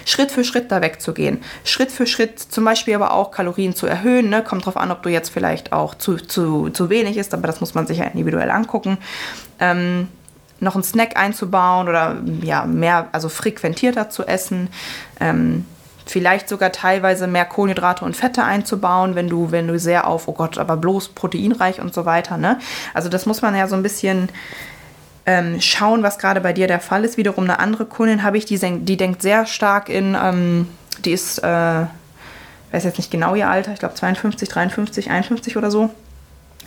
Schritt 0.04 0.30
für 0.30 0.44
Schritt 0.44 0.70
da 0.70 0.82
wegzugehen. 0.82 1.42
Schritt 1.64 1.90
für 1.90 2.06
Schritt 2.06 2.38
zum 2.38 2.64
Beispiel 2.64 2.94
aber 2.94 3.12
auch 3.12 3.30
Kalorien 3.30 3.74
zu 3.74 3.86
erhöhen. 3.86 4.28
Ne? 4.28 4.42
Kommt 4.42 4.66
drauf 4.66 4.76
an, 4.76 4.90
ob 4.90 5.02
du 5.02 5.08
jetzt 5.08 5.30
vielleicht 5.30 5.72
auch 5.72 5.94
zu, 5.94 6.16
zu, 6.16 6.68
zu 6.70 6.90
wenig 6.90 7.16
ist, 7.16 7.32
aber 7.32 7.46
das 7.46 7.60
muss 7.60 7.74
man 7.74 7.86
sich 7.86 7.98
ja 7.98 8.04
individuell 8.04 8.50
angucken. 8.50 8.98
Ähm, 9.60 10.08
noch 10.60 10.74
einen 10.74 10.84
Snack 10.84 11.16
einzubauen 11.16 11.88
oder 11.88 12.16
ja, 12.42 12.64
mehr, 12.64 13.08
also 13.12 13.28
frequentierter 13.28 14.10
zu 14.10 14.24
essen. 14.26 14.68
Ähm, 15.20 15.66
vielleicht 16.06 16.48
sogar 16.48 16.72
teilweise 16.72 17.26
mehr 17.26 17.44
Kohlenhydrate 17.44 18.04
und 18.04 18.16
Fette 18.16 18.44
einzubauen, 18.44 19.14
wenn 19.14 19.28
du, 19.28 19.50
wenn 19.50 19.68
du 19.68 19.78
sehr 19.78 20.06
auf, 20.06 20.28
oh 20.28 20.32
Gott, 20.32 20.58
aber 20.58 20.76
bloß 20.76 21.10
proteinreich 21.10 21.80
und 21.80 21.94
so 21.94 22.04
weiter. 22.04 22.36
Ne? 22.36 22.58
Also 22.92 23.08
das 23.08 23.26
muss 23.26 23.42
man 23.42 23.56
ja 23.56 23.66
so 23.68 23.74
ein 23.74 23.82
bisschen 23.82 24.28
ähm, 25.26 25.60
schauen, 25.60 26.02
was 26.02 26.18
gerade 26.18 26.40
bei 26.40 26.52
dir 26.52 26.66
der 26.66 26.80
Fall 26.80 27.04
ist. 27.04 27.16
Wiederum 27.16 27.44
eine 27.44 27.58
andere 27.58 27.86
Kundin 27.86 28.22
habe 28.22 28.36
ich, 28.36 28.44
die, 28.44 28.58
die 28.58 28.96
denkt 28.96 29.22
sehr 29.22 29.46
stark 29.46 29.88
in, 29.88 30.16
ähm, 30.20 30.68
die 31.04 31.12
ist, 31.12 31.38
äh, 31.38 31.86
weiß 32.72 32.84
jetzt 32.84 32.98
nicht 32.98 33.10
genau 33.10 33.34
ihr 33.34 33.48
Alter, 33.48 33.72
ich 33.72 33.78
glaube 33.78 33.94
52, 33.94 34.48
53, 34.48 35.10
51 35.10 35.56
oder 35.56 35.70
so 35.70 35.90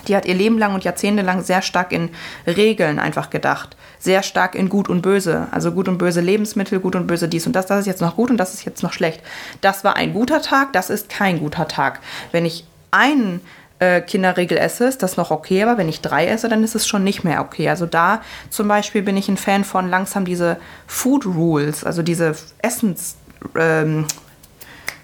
die 0.08 0.16
hat 0.16 0.26
ihr 0.26 0.34
Leben 0.34 0.58
lang 0.58 0.74
und 0.74 0.84
jahrzehntelang 0.84 1.44
sehr 1.44 1.62
stark 1.62 1.92
in 1.92 2.10
Regeln 2.46 3.00
einfach 3.00 3.30
gedacht. 3.30 3.76
Sehr 4.00 4.24
stark 4.24 4.56
in 4.56 4.70
Gut 4.70 4.90
und 4.90 5.02
Böse. 5.02 5.48
Also 5.52 5.72
Gut 5.72 5.88
und 5.88 5.98
Böse 5.98 6.22
Lebensmittel, 6.22 6.80
Gut 6.80 6.96
und 6.96 7.08
Böse 7.08 7.28
dies 7.28 7.48
und 7.48 7.54
das. 7.56 7.66
Das 7.66 7.80
ist 7.80 7.88
jetzt 7.88 8.02
noch 8.02 8.16
gut 8.16 8.30
und 8.30 8.38
das 8.38 8.54
ist 8.54 8.66
jetzt 8.66 8.84
noch 8.84 8.94
schlecht. 8.94 9.22
Das 9.62 9.84
war 9.84 9.96
ein 9.96 10.14
guter 10.14 10.42
Tag, 10.42 10.74
das 10.74 10.90
ist 10.90 11.10
kein 11.10 11.40
guter 11.40 11.68
Tag. 11.68 12.00
Wenn 12.32 12.46
ich 12.46 12.66
einen 12.92 13.42
äh, 13.80 14.02
Kinderregel 14.02 14.58
esse, 14.58 14.86
ist 14.86 15.04
das 15.04 15.18
noch 15.18 15.32
okay, 15.32 15.62
aber 15.64 15.78
wenn 15.78 15.90
ich 15.90 16.02
drei 16.02 16.28
esse, 16.28 16.50
dann 16.50 16.64
ist 16.64 16.76
es 16.76 16.88
schon 16.88 17.04
nicht 17.04 17.24
mehr 17.24 17.42
okay. 17.42 17.70
Also 17.70 17.86
da 17.86 18.22
zum 18.50 18.68
Beispiel 18.68 19.02
bin 19.02 19.18
ich 19.18 19.30
ein 19.30 19.38
Fan 19.38 19.64
von 19.64 19.90
langsam 19.90 20.26
diese 20.26 20.58
Food 20.88 21.26
Rules, 21.26 21.84
also 21.84 22.02
diese 22.02 22.36
Essensregeln 22.60 24.06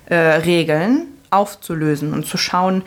ähm, 0.10 1.02
äh, 1.06 1.06
aufzulösen 1.30 2.13
und 2.13 2.26
zu 2.26 2.38
schauen, 2.38 2.84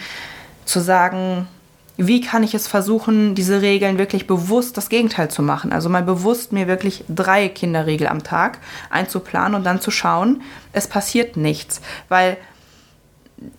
zu 0.64 0.80
sagen, 0.80 1.48
wie 1.96 2.20
kann 2.20 2.42
ich 2.42 2.54
es 2.54 2.66
versuchen, 2.66 3.34
diese 3.34 3.62
Regeln 3.62 3.98
wirklich 3.98 4.26
bewusst 4.26 4.76
das 4.76 4.88
Gegenteil 4.88 5.30
zu 5.30 5.42
machen? 5.42 5.72
Also 5.72 5.88
mal 5.88 6.02
bewusst 6.02 6.52
mir 6.52 6.66
wirklich 6.66 7.04
drei 7.08 7.48
Kinderregeln 7.48 8.10
am 8.10 8.22
Tag 8.22 8.58
einzuplanen 8.90 9.54
und 9.54 9.64
dann 9.64 9.80
zu 9.80 9.90
schauen, 9.90 10.42
es 10.72 10.88
passiert 10.88 11.36
nichts. 11.36 11.80
Weil 12.08 12.36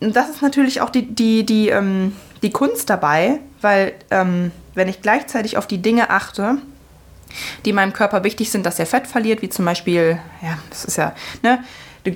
das 0.00 0.30
ist 0.30 0.42
natürlich 0.42 0.80
auch 0.80 0.90
die, 0.90 1.06
die, 1.14 1.44
die, 1.44 1.68
ähm, 1.68 2.14
die 2.42 2.50
Kunst 2.50 2.90
dabei, 2.90 3.40
weil 3.60 3.94
ähm, 4.10 4.52
wenn 4.74 4.88
ich 4.88 5.02
gleichzeitig 5.02 5.56
auf 5.56 5.66
die 5.66 5.82
Dinge 5.82 6.10
achte, 6.10 6.58
die 7.64 7.72
meinem 7.72 7.92
Körper 7.92 8.24
wichtig 8.24 8.50
sind, 8.50 8.64
dass 8.64 8.78
er 8.78 8.86
Fett 8.86 9.06
verliert, 9.06 9.42
wie 9.42 9.48
zum 9.48 9.64
Beispiel, 9.64 10.18
ja, 10.42 10.58
das 10.70 10.84
ist 10.84 10.96
ja, 10.96 11.14
ne, 11.42 11.62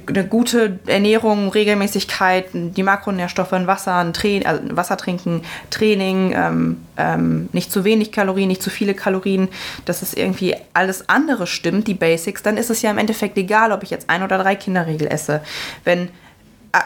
eine 0.06 0.26
gute 0.26 0.78
Ernährung, 0.86 1.50
Regelmäßigkeit, 1.50 2.46
die 2.52 2.82
Makronährstoffe, 2.82 3.52
ein 3.52 3.66
Wasser, 3.66 3.96
ein 3.96 4.12
Tra 4.12 4.28
also 4.44 4.76
Wasser 4.76 4.96
trinken, 4.96 5.42
Training, 5.70 6.32
ähm, 6.34 6.76
ähm, 6.96 7.48
nicht 7.52 7.72
zu 7.72 7.84
wenig 7.84 8.12
Kalorien, 8.12 8.48
nicht 8.48 8.62
zu 8.62 8.70
viele 8.70 8.94
Kalorien, 8.94 9.48
dass 9.84 10.02
es 10.02 10.14
irgendwie 10.14 10.54
alles 10.74 11.08
andere 11.08 11.46
stimmt, 11.46 11.88
die 11.88 11.94
Basics, 11.94 12.42
dann 12.42 12.56
ist 12.56 12.70
es 12.70 12.82
ja 12.82 12.90
im 12.90 12.98
Endeffekt 12.98 13.36
egal, 13.38 13.72
ob 13.72 13.82
ich 13.82 13.90
jetzt 13.90 14.10
ein 14.10 14.22
oder 14.22 14.38
drei 14.38 14.54
Kinderriegel 14.54 15.08
esse. 15.08 15.42
Wenn 15.84 16.08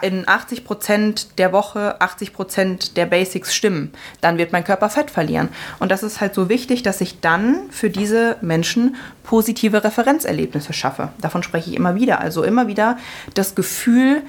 in 0.03 0.29
80 0.29 0.65
Prozent 0.65 1.39
der 1.39 1.53
Woche 1.53 2.01
80 2.01 2.33
Prozent 2.33 2.97
der 2.97 3.07
Basics 3.07 3.55
stimmen, 3.55 3.93
dann 4.21 4.39
wird 4.39 4.53
mein 4.53 4.65
Körper 4.65 4.91
Fett 4.91 5.11
verlieren. 5.11 5.49
Und 5.79 5.91
das 5.91 6.03
ist 6.03 6.21
halt 6.21 6.35
so 6.35 6.49
wichtig, 6.49 6.83
dass 6.83 7.01
ich 7.01 7.21
dann 7.21 7.71
für 7.71 7.91
diese 7.91 8.37
Menschen 8.41 8.97
positive 9.23 9.85
Referenzerlebnisse 9.85 10.73
schaffe. 10.73 11.11
Davon 11.19 11.43
spreche 11.43 11.71
ich 11.71 11.77
immer 11.77 11.95
wieder. 11.95 12.21
Also 12.21 12.43
immer 12.43 12.67
wieder 12.67 12.99
das 13.35 13.55
Gefühl, 13.55 14.23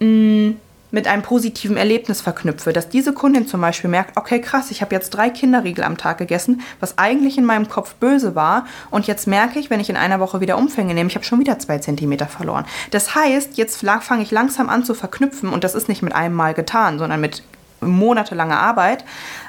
mh, 0.00 0.54
mit 0.94 1.08
einem 1.08 1.22
positiven 1.22 1.76
Erlebnis 1.76 2.20
verknüpfe. 2.20 2.72
Dass 2.72 2.88
diese 2.88 3.12
Kundin 3.12 3.46
zum 3.46 3.60
Beispiel 3.60 3.90
merkt, 3.90 4.16
okay, 4.16 4.40
krass, 4.40 4.70
ich 4.70 4.80
habe 4.80 4.94
jetzt 4.94 5.10
drei 5.10 5.28
Kinderriegel 5.28 5.84
am 5.84 5.98
Tag 5.98 6.18
gegessen, 6.18 6.62
was 6.80 6.96
eigentlich 6.96 7.36
in 7.36 7.44
meinem 7.44 7.68
Kopf 7.68 7.96
böse 7.96 8.34
war. 8.34 8.66
Und 8.90 9.06
jetzt 9.06 9.26
merke 9.26 9.58
ich, 9.58 9.68
wenn 9.70 9.80
ich 9.80 9.90
in 9.90 9.96
einer 9.96 10.20
Woche 10.20 10.40
wieder 10.40 10.56
Umfänge 10.56 10.94
nehme, 10.94 11.10
ich 11.10 11.16
habe 11.16 11.24
schon 11.24 11.40
wieder 11.40 11.58
zwei 11.58 11.78
Zentimeter 11.78 12.26
verloren. 12.26 12.64
Das 12.92 13.14
heißt, 13.14 13.58
jetzt 13.58 13.84
fange 14.00 14.22
ich 14.22 14.30
langsam 14.30 14.68
an 14.68 14.84
zu 14.84 14.94
verknüpfen 14.94 15.48
und 15.48 15.64
das 15.64 15.74
ist 15.74 15.88
nicht 15.88 16.02
mit 16.02 16.14
einem 16.14 16.34
Mal 16.34 16.54
getan, 16.54 16.98
sondern 16.98 17.20
mit 17.20 17.42
monatelanger 17.80 18.58
Arbeit. 18.58 19.04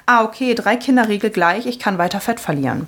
Ah, 0.08 0.24
okay, 0.24 0.56
drei 0.56 0.76
Kinderriegel 0.76 1.30
gleich, 1.30 1.68
ich 1.68 1.80
kann 1.80 1.98
weiter 1.98 2.20
Fett 2.20 2.40
verlieren. 2.40 2.88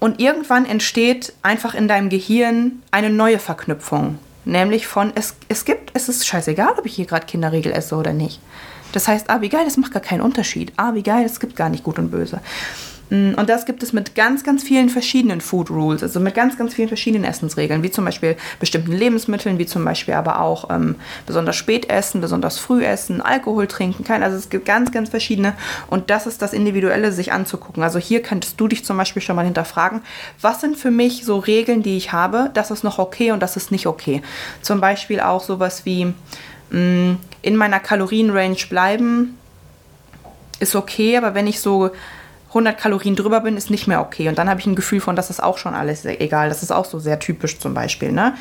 Und 0.00 0.20
irgendwann 0.20 0.64
entsteht 0.64 1.34
einfach 1.42 1.74
in 1.74 1.86
deinem 1.86 2.08
Gehirn 2.08 2.82
eine 2.90 3.10
neue 3.10 3.38
Verknüpfung 3.38 4.18
Nämlich 4.44 4.86
von, 4.86 5.12
es, 5.14 5.34
es 5.48 5.64
gibt, 5.64 5.90
es 5.94 6.08
ist 6.08 6.26
scheißegal, 6.26 6.74
ob 6.78 6.86
ich 6.86 6.94
hier 6.94 7.06
gerade 7.06 7.26
Kinderriegel 7.26 7.72
esse 7.72 7.96
oder 7.96 8.12
nicht. 8.12 8.40
Das 8.92 9.08
heißt, 9.08 9.28
ah, 9.30 9.40
wie 9.40 9.48
geil, 9.48 9.64
das 9.64 9.76
macht 9.76 9.92
gar 9.92 10.02
keinen 10.02 10.20
Unterschied. 10.20 10.72
Ah, 10.76 10.94
wie 10.94 11.02
geil, 11.02 11.24
es 11.24 11.40
gibt 11.40 11.56
gar 11.56 11.68
nicht 11.68 11.82
gut 11.82 11.98
und 11.98 12.10
böse. 12.10 12.40
Und 13.14 13.48
das 13.48 13.64
gibt 13.64 13.84
es 13.84 13.92
mit 13.92 14.16
ganz, 14.16 14.42
ganz 14.42 14.64
vielen 14.64 14.88
verschiedenen 14.88 15.40
Food 15.40 15.70
Rules, 15.70 16.02
also 16.02 16.18
mit 16.18 16.34
ganz, 16.34 16.58
ganz 16.58 16.74
vielen 16.74 16.88
verschiedenen 16.88 17.24
Essensregeln, 17.24 17.84
wie 17.84 17.90
zum 17.92 18.04
Beispiel 18.04 18.36
bestimmten 18.58 18.90
Lebensmitteln, 18.90 19.58
wie 19.58 19.66
zum 19.66 19.84
Beispiel 19.84 20.14
aber 20.14 20.40
auch 20.40 20.68
ähm, 20.70 20.96
besonders 21.24 21.54
spät 21.54 21.88
essen, 21.90 22.20
besonders 22.20 22.58
früh 22.58 22.84
essen, 22.84 23.20
Alkohol 23.20 23.68
trinken, 23.68 24.02
kein, 24.02 24.24
also 24.24 24.36
es 24.36 24.50
gibt 24.50 24.66
ganz, 24.66 24.90
ganz 24.90 25.10
verschiedene 25.10 25.54
und 25.86 26.10
das 26.10 26.26
ist 26.26 26.42
das 26.42 26.52
Individuelle, 26.52 27.12
sich 27.12 27.32
anzugucken. 27.32 27.84
Also 27.84 28.00
hier 28.00 28.20
könntest 28.20 28.60
du 28.60 28.66
dich 28.66 28.84
zum 28.84 28.96
Beispiel 28.96 29.22
schon 29.22 29.36
mal 29.36 29.44
hinterfragen, 29.44 30.00
was 30.40 30.60
sind 30.60 30.76
für 30.76 30.90
mich 30.90 31.24
so 31.24 31.38
Regeln, 31.38 31.84
die 31.84 31.96
ich 31.96 32.10
habe, 32.10 32.50
das 32.52 32.72
ist 32.72 32.82
noch 32.82 32.98
okay 32.98 33.30
und 33.30 33.40
das 33.40 33.56
ist 33.56 33.70
nicht 33.70 33.86
okay. 33.86 34.22
Zum 34.60 34.80
Beispiel 34.80 35.20
auch 35.20 35.42
sowas 35.42 35.84
wie 35.84 36.06
mh, 36.70 36.80
mm, 36.80 37.18
in 37.42 37.56
meiner 37.56 37.78
Kalorienrange 37.78 38.66
bleiben, 38.68 39.38
ist 40.58 40.74
okay, 40.74 41.16
aber 41.16 41.34
wenn 41.34 41.46
ich 41.46 41.60
so 41.60 41.90
100 42.54 42.78
Kalorien 42.78 43.16
drüber 43.16 43.40
bin, 43.40 43.56
ist 43.56 43.68
nicht 43.68 43.88
mehr 43.88 44.00
okay. 44.00 44.28
Und 44.28 44.38
dann 44.38 44.48
habe 44.48 44.60
ich 44.60 44.66
ein 44.66 44.76
Gefühl 44.76 45.00
von, 45.00 45.16
das 45.16 45.28
ist 45.28 45.42
auch 45.42 45.58
schon 45.58 45.74
alles 45.74 46.04
egal. 46.04 46.48
Das 46.48 46.62
ist 46.62 46.70
auch 46.70 46.84
so 46.84 47.00
sehr 47.00 47.18
typisch 47.18 47.58
zum 47.58 47.74
Beispiel. 47.74 48.12
Ne? 48.12 48.34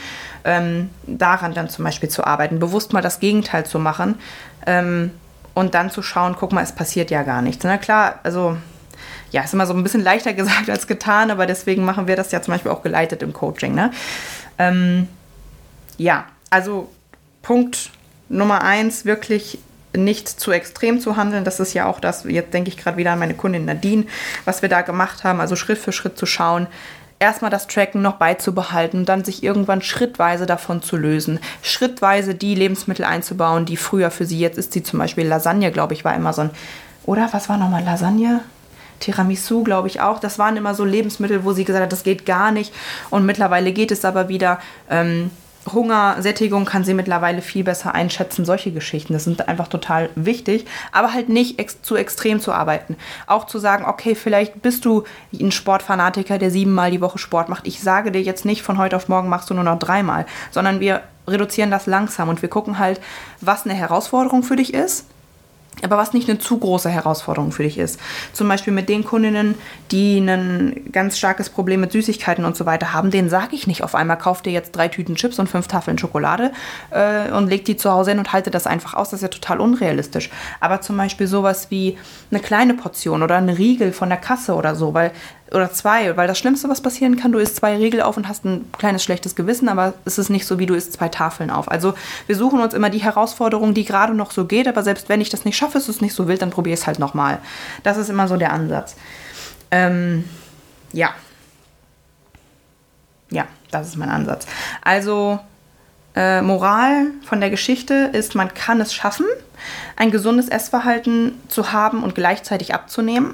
Ähm, 0.45 0.89
daran 1.07 1.53
dann 1.55 1.67
zum 1.69 1.83
Beispiel 1.83 2.09
zu 2.09 2.23
arbeiten, 2.23 2.59
bewusst 2.59 2.93
mal 2.93 3.01
das 3.01 3.19
Gegenteil 3.19 3.65
zu 3.65 3.79
machen 3.79 4.15
ähm, 4.67 5.11
und 5.55 5.73
dann 5.73 5.89
zu 5.89 6.03
schauen, 6.03 6.35
guck 6.39 6.51
mal, 6.51 6.63
es 6.63 6.71
passiert 6.71 7.09
ja 7.09 7.23
gar 7.23 7.41
nichts. 7.41 7.63
Na 7.63 7.71
ne? 7.71 7.79
klar, 7.79 8.19
also 8.21 8.55
ja, 9.31 9.41
ist 9.41 9.53
immer 9.53 9.65
so 9.65 9.73
ein 9.73 9.81
bisschen 9.81 10.03
leichter 10.03 10.33
gesagt 10.33 10.69
als 10.69 10.85
getan, 10.85 11.31
aber 11.31 11.47
deswegen 11.47 11.83
machen 11.83 12.07
wir 12.07 12.15
das 12.15 12.31
ja 12.31 12.41
zum 12.41 12.53
Beispiel 12.53 12.71
auch 12.71 12.83
geleitet 12.83 13.23
im 13.23 13.33
Coaching. 13.33 13.73
Ne? 13.73 13.91
Ähm, 14.59 15.07
ja, 15.97 16.25
also 16.51 16.89
Punkt 17.41 17.89
Nummer 18.29 18.63
eins, 18.63 19.05
wirklich 19.05 19.59
nicht 19.95 20.27
zu 20.27 20.51
extrem 20.51 20.99
zu 20.99 21.15
handeln. 21.17 21.43
Das 21.43 21.59
ist 21.59 21.73
ja 21.73 21.85
auch 21.85 21.99
das, 21.99 22.23
jetzt 22.25 22.53
denke 22.53 22.69
ich 22.69 22.77
gerade 22.77 22.97
wieder 22.97 23.11
an 23.11 23.19
meine 23.19 23.35
Kundin 23.35 23.65
Nadine, 23.65 24.05
was 24.45 24.61
wir 24.61 24.69
da 24.69 24.81
gemacht 24.81 25.23
haben, 25.23 25.39
also 25.39 25.55
Schritt 25.55 25.77
für 25.77 25.91
Schritt 25.91 26.17
zu 26.17 26.25
schauen, 26.25 26.67
erstmal 27.19 27.51
das 27.51 27.67
Tracken 27.67 28.01
noch 28.01 28.17
beizubehalten, 28.17 29.05
dann 29.05 29.23
sich 29.23 29.43
irgendwann 29.43 29.81
schrittweise 29.81 30.45
davon 30.45 30.81
zu 30.81 30.97
lösen, 30.97 31.39
schrittweise 31.61 32.35
die 32.35 32.55
Lebensmittel 32.55 33.05
einzubauen, 33.05 33.65
die 33.65 33.77
früher 33.77 34.11
für 34.11 34.25
sie, 34.25 34.39
jetzt 34.39 34.57
ist 34.57 34.73
sie 34.73 34.83
zum 34.83 34.99
Beispiel 34.99 35.25
Lasagne, 35.25 35.71
glaube 35.71 35.93
ich, 35.93 36.03
war 36.03 36.15
immer 36.15 36.33
so 36.33 36.41
ein, 36.41 36.49
oder 37.05 37.29
was 37.31 37.49
war 37.49 37.57
nochmal 37.57 37.83
Lasagne? 37.83 38.41
Tiramisu, 38.99 39.63
glaube 39.63 39.89
ich 39.89 39.99
auch. 39.99 40.19
Das 40.19 40.39
waren 40.39 40.55
immer 40.55 40.75
so 40.75 40.85
Lebensmittel, 40.85 41.43
wo 41.43 41.51
sie 41.51 41.65
gesagt 41.65 41.83
hat, 41.83 41.91
das 41.91 42.03
geht 42.03 42.25
gar 42.25 42.51
nicht. 42.51 42.73
Und 43.09 43.25
mittlerweile 43.25 43.73
geht 43.73 43.91
es 43.91 44.05
aber 44.05 44.29
wieder. 44.29 44.59
Ähm, 44.89 45.29
Hunger, 45.71 46.17
Sättigung 46.19 46.65
kann 46.65 46.83
sie 46.83 46.93
mittlerweile 46.93 47.41
viel 47.41 47.63
besser 47.63 47.95
einschätzen. 47.95 48.45
Solche 48.45 48.71
Geschichten, 48.71 49.13
das 49.13 49.23
sind 49.23 49.47
einfach 49.47 49.67
total 49.67 50.09
wichtig, 50.15 50.65
aber 50.91 51.13
halt 51.13 51.29
nicht 51.29 51.59
ex 51.59 51.81
zu 51.81 51.95
extrem 51.95 52.39
zu 52.39 52.51
arbeiten. 52.51 52.97
Auch 53.27 53.45
zu 53.45 53.59
sagen, 53.59 53.85
okay, 53.85 54.15
vielleicht 54.15 54.61
bist 54.61 54.85
du 54.85 55.03
ein 55.33 55.51
Sportfanatiker, 55.51 56.37
der 56.37 56.51
siebenmal 56.51 56.91
die 56.91 57.01
Woche 57.01 57.17
Sport 57.17 57.49
macht. 57.49 57.67
Ich 57.67 57.81
sage 57.81 58.11
dir 58.11 58.21
jetzt 58.21 58.45
nicht, 58.45 58.61
von 58.61 58.77
heute 58.77 58.95
auf 58.95 59.07
morgen 59.07 59.29
machst 59.29 59.49
du 59.49 59.53
nur 59.53 59.63
noch 59.63 59.79
dreimal, 59.79 60.25
sondern 60.51 60.79
wir 60.79 61.01
reduzieren 61.27 61.71
das 61.71 61.85
langsam 61.85 62.27
und 62.27 62.41
wir 62.41 62.49
gucken 62.49 62.79
halt, 62.79 62.99
was 63.39 63.65
eine 63.65 63.73
Herausforderung 63.73 64.43
für 64.43 64.57
dich 64.57 64.73
ist 64.73 65.05
aber 65.81 65.97
was 65.97 66.13
nicht 66.13 66.29
eine 66.29 66.39
zu 66.39 66.57
große 66.57 66.89
Herausforderung 66.89 67.51
für 67.51 67.63
dich 67.63 67.77
ist. 67.77 67.99
Zum 68.31 68.47
Beispiel 68.47 68.73
mit 68.73 68.89
den 68.89 69.03
Kundinnen, 69.03 69.55
die 69.91 70.19
ein 70.19 70.89
ganz 70.91 71.17
starkes 71.17 71.49
Problem 71.49 71.81
mit 71.81 71.91
Süßigkeiten 71.91 72.45
und 72.45 72.55
so 72.55 72.65
weiter 72.65 72.93
haben, 72.93 73.11
denen 73.11 73.29
sage 73.29 73.55
ich 73.55 73.67
nicht 73.67 73.83
auf 73.83 73.95
einmal, 73.95 74.17
kauf 74.17 74.41
dir 74.41 74.53
jetzt 74.53 74.71
drei 74.73 74.87
Tüten 74.87 75.15
Chips 75.15 75.39
und 75.39 75.49
fünf 75.49 75.67
Tafeln 75.67 75.97
Schokolade 75.97 76.51
äh, 76.91 77.31
und 77.31 77.47
leg 77.47 77.65
die 77.65 77.75
zu 77.75 77.91
Hause 77.91 78.11
hin 78.11 78.19
und 78.19 78.33
halte 78.33 78.51
das 78.51 78.67
einfach 78.67 78.93
aus. 78.93 79.09
Das 79.09 79.19
ist 79.19 79.23
ja 79.23 79.29
total 79.29 79.59
unrealistisch. 79.59 80.29
Aber 80.59 80.81
zum 80.81 80.97
Beispiel 80.97 81.27
sowas 81.27 81.67
wie 81.69 81.97
eine 82.31 82.39
kleine 82.39 82.73
Portion 82.73 83.23
oder 83.23 83.37
ein 83.37 83.49
Riegel 83.49 83.91
von 83.91 84.09
der 84.09 84.17
Kasse 84.17 84.55
oder 84.55 84.75
so, 84.75 84.93
weil 84.93 85.11
oder 85.53 85.71
zwei, 85.71 86.17
weil 86.17 86.27
das 86.27 86.39
Schlimmste, 86.39 86.67
was 86.69 86.81
passieren 86.81 87.15
kann, 87.15 87.31
du 87.31 87.39
isst 87.39 87.57
zwei 87.57 87.75
Riegel 87.77 88.01
auf 88.01 88.17
und 88.17 88.27
hast 88.27 88.43
ein 88.43 88.69
kleines 88.77 89.03
schlechtes 89.03 89.35
Gewissen, 89.35 89.69
aber 89.69 89.93
es 90.05 90.17
ist 90.17 90.29
nicht 90.29 90.45
so, 90.47 90.59
wie 90.59 90.65
du 90.65 90.73
isst 90.73 90.93
zwei 90.93 91.09
Tafeln 91.09 91.49
auf. 91.51 91.69
Also 91.69 91.93
wir 92.27 92.35
suchen 92.35 92.59
uns 92.59 92.73
immer 92.73 92.89
die 92.89 93.03
Herausforderung, 93.03 93.73
die 93.73 93.85
gerade 93.85 94.13
noch 94.13 94.31
so 94.31 94.45
geht, 94.45 94.67
aber 94.67 94.83
selbst 94.83 95.09
wenn 95.09 95.21
ich 95.21 95.29
das 95.29 95.45
nicht 95.45 95.55
schaffe, 95.57 95.77
ist 95.77 95.89
es 95.89 96.01
nicht 96.01 96.15
so 96.15 96.27
wild, 96.27 96.41
dann 96.41 96.49
probiere 96.49 96.73
ich 96.73 96.81
es 96.81 96.87
halt 96.87 96.99
nochmal. 96.99 97.39
Das 97.83 97.97
ist 97.97 98.09
immer 98.09 98.27
so 98.27 98.37
der 98.37 98.51
Ansatz. 98.51 98.95
Ähm, 99.71 100.23
ja. 100.91 101.11
Ja, 103.29 103.47
das 103.71 103.87
ist 103.87 103.97
mein 103.97 104.09
Ansatz. 104.09 104.45
Also 104.81 105.39
äh, 106.15 106.41
Moral 106.41 107.07
von 107.25 107.39
der 107.39 107.49
Geschichte 107.49 108.09
ist, 108.13 108.35
man 108.35 108.53
kann 108.53 108.79
es 108.81 108.93
schaffen, 108.93 109.25
ein 109.95 110.11
gesundes 110.11 110.47
Essverhalten 110.47 111.39
zu 111.47 111.71
haben 111.71 112.03
und 112.03 112.15
gleichzeitig 112.15 112.73
abzunehmen. 112.73 113.33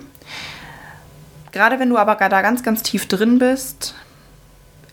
Gerade 1.51 1.79
wenn 1.79 1.89
du 1.89 1.97
aber 1.97 2.15
da 2.15 2.41
ganz, 2.41 2.63
ganz 2.63 2.83
tief 2.83 3.07
drin 3.07 3.39
bist, 3.39 3.95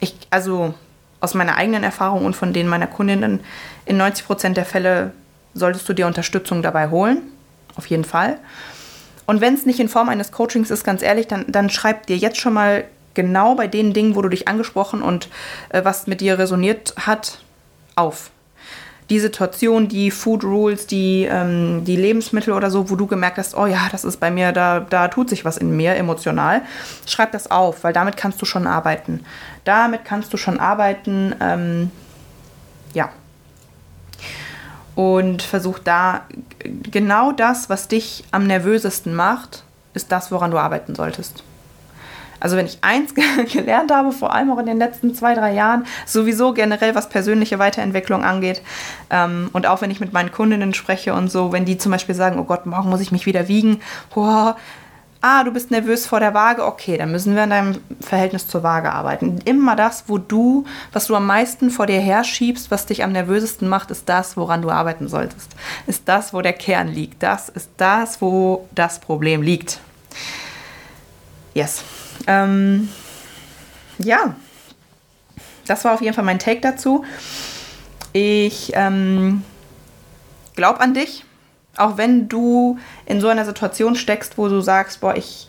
ich, 0.00 0.14
also 0.30 0.74
aus 1.20 1.34
meiner 1.34 1.56
eigenen 1.56 1.82
Erfahrung 1.82 2.24
und 2.24 2.36
von 2.36 2.52
denen 2.52 2.68
meiner 2.68 2.86
Kundinnen, 2.86 3.40
in 3.84 3.96
90 3.96 4.26
Prozent 4.26 4.56
der 4.56 4.64
Fälle 4.64 5.12
solltest 5.54 5.88
du 5.88 5.92
dir 5.92 6.06
Unterstützung 6.06 6.62
dabei 6.62 6.90
holen. 6.90 7.22
Auf 7.76 7.86
jeden 7.86 8.04
Fall. 8.04 8.38
Und 9.26 9.40
wenn 9.40 9.54
es 9.54 9.66
nicht 9.66 9.80
in 9.80 9.88
Form 9.88 10.08
eines 10.08 10.32
Coachings 10.32 10.70
ist, 10.70 10.84
ganz 10.84 11.02
ehrlich, 11.02 11.26
dann, 11.26 11.44
dann 11.48 11.68
schreib 11.68 12.06
dir 12.06 12.16
jetzt 12.16 12.38
schon 12.38 12.54
mal 12.54 12.84
genau 13.14 13.54
bei 13.54 13.66
den 13.66 13.92
Dingen, 13.92 14.14
wo 14.14 14.22
du 14.22 14.28
dich 14.28 14.46
angesprochen 14.46 15.02
und 15.02 15.28
äh, 15.70 15.84
was 15.84 16.06
mit 16.06 16.20
dir 16.20 16.38
resoniert 16.38 16.94
hat, 16.98 17.40
auf 17.96 18.30
die 19.08 19.20
Situation, 19.20 19.88
die 19.88 20.10
Food 20.10 20.42
Rules, 20.42 20.86
die, 20.86 21.28
ähm, 21.30 21.84
die 21.84 21.96
Lebensmittel 21.96 22.52
oder 22.52 22.70
so, 22.70 22.90
wo 22.90 22.96
du 22.96 23.06
gemerkt 23.06 23.38
hast, 23.38 23.56
oh 23.56 23.66
ja, 23.66 23.88
das 23.92 24.04
ist 24.04 24.18
bei 24.18 24.30
mir, 24.30 24.52
da, 24.52 24.80
da 24.80 25.08
tut 25.08 25.28
sich 25.28 25.44
was 25.44 25.56
in 25.56 25.76
mir 25.76 25.94
emotional, 25.94 26.62
schreib 27.06 27.32
das 27.32 27.50
auf, 27.50 27.84
weil 27.84 27.92
damit 27.92 28.16
kannst 28.16 28.42
du 28.42 28.46
schon 28.46 28.66
arbeiten. 28.66 29.24
Damit 29.64 30.04
kannst 30.04 30.32
du 30.32 30.36
schon 30.36 30.58
arbeiten, 30.58 31.34
ähm, 31.40 31.90
ja. 32.94 33.10
Und 34.96 35.42
versuch 35.42 35.78
da 35.78 36.22
genau 36.90 37.30
das, 37.30 37.68
was 37.68 37.86
dich 37.86 38.24
am 38.32 38.46
nervösesten 38.46 39.14
macht, 39.14 39.62
ist 39.94 40.10
das, 40.10 40.32
woran 40.32 40.50
du 40.50 40.58
arbeiten 40.58 40.94
solltest. 40.94 41.44
Also 42.40 42.56
wenn 42.56 42.66
ich 42.66 42.78
eins 42.82 43.14
gelernt 43.52 43.92
habe, 43.92 44.12
vor 44.12 44.34
allem 44.34 44.50
auch 44.50 44.58
in 44.58 44.66
den 44.66 44.78
letzten 44.78 45.14
zwei, 45.14 45.34
drei 45.34 45.52
Jahren, 45.52 45.86
sowieso 46.04 46.52
generell 46.52 46.94
was 46.94 47.08
persönliche 47.08 47.58
Weiterentwicklung 47.58 48.24
angeht 48.24 48.62
ähm, 49.10 49.50
und 49.52 49.66
auch 49.66 49.80
wenn 49.80 49.90
ich 49.90 50.00
mit 50.00 50.12
meinen 50.12 50.32
Kundinnen 50.32 50.74
spreche 50.74 51.14
und 51.14 51.30
so, 51.30 51.52
wenn 51.52 51.64
die 51.64 51.78
zum 51.78 51.92
Beispiel 51.92 52.14
sagen, 52.14 52.38
oh 52.38 52.44
Gott, 52.44 52.66
morgen 52.66 52.90
muss 52.90 53.00
ich 53.00 53.12
mich 53.12 53.26
wieder 53.26 53.48
wiegen, 53.48 53.80
oh, 54.14 54.52
ah, 55.20 55.44
du 55.44 55.52
bist 55.52 55.70
nervös 55.70 56.06
vor 56.06 56.20
der 56.20 56.34
Waage, 56.34 56.64
okay, 56.64 56.96
dann 56.96 57.10
müssen 57.10 57.34
wir 57.34 57.42
an 57.42 57.50
deinem 57.50 57.80
Verhältnis 58.00 58.46
zur 58.46 58.62
Waage 58.62 58.92
arbeiten. 58.92 59.40
Immer 59.44 59.74
das, 59.74 60.04
wo 60.06 60.18
du, 60.18 60.64
was 60.92 61.06
du 61.06 61.16
am 61.16 61.26
meisten 61.26 61.70
vor 61.70 61.86
dir 61.86 62.00
herschiebst, 62.00 62.70
was 62.70 62.86
dich 62.86 63.02
am 63.02 63.12
nervösesten 63.12 63.68
macht, 63.68 63.90
ist 63.90 64.08
das, 64.08 64.36
woran 64.36 64.62
du 64.62 64.70
arbeiten 64.70 65.08
solltest. 65.08 65.50
Ist 65.86 66.02
das, 66.06 66.32
wo 66.32 66.42
der 66.42 66.52
Kern 66.52 66.88
liegt. 66.88 67.22
Das 67.22 67.48
ist 67.48 67.70
das, 67.76 68.20
wo 68.20 68.68
das 68.74 69.00
Problem 69.00 69.42
liegt. 69.42 69.80
Yes. 71.54 71.82
Ähm, 72.26 72.88
ja, 73.98 74.34
das 75.66 75.84
war 75.84 75.94
auf 75.94 76.00
jeden 76.00 76.14
Fall 76.14 76.24
mein 76.24 76.38
Take 76.38 76.60
dazu. 76.60 77.04
Ich 78.12 78.72
ähm, 78.74 79.42
glaube 80.54 80.80
an 80.80 80.94
dich, 80.94 81.24
auch 81.76 81.98
wenn 81.98 82.28
du 82.28 82.78
in 83.04 83.20
so 83.20 83.28
einer 83.28 83.44
Situation 83.44 83.96
steckst, 83.96 84.38
wo 84.38 84.48
du 84.48 84.60
sagst, 84.60 85.00
boah, 85.00 85.16
ich 85.16 85.48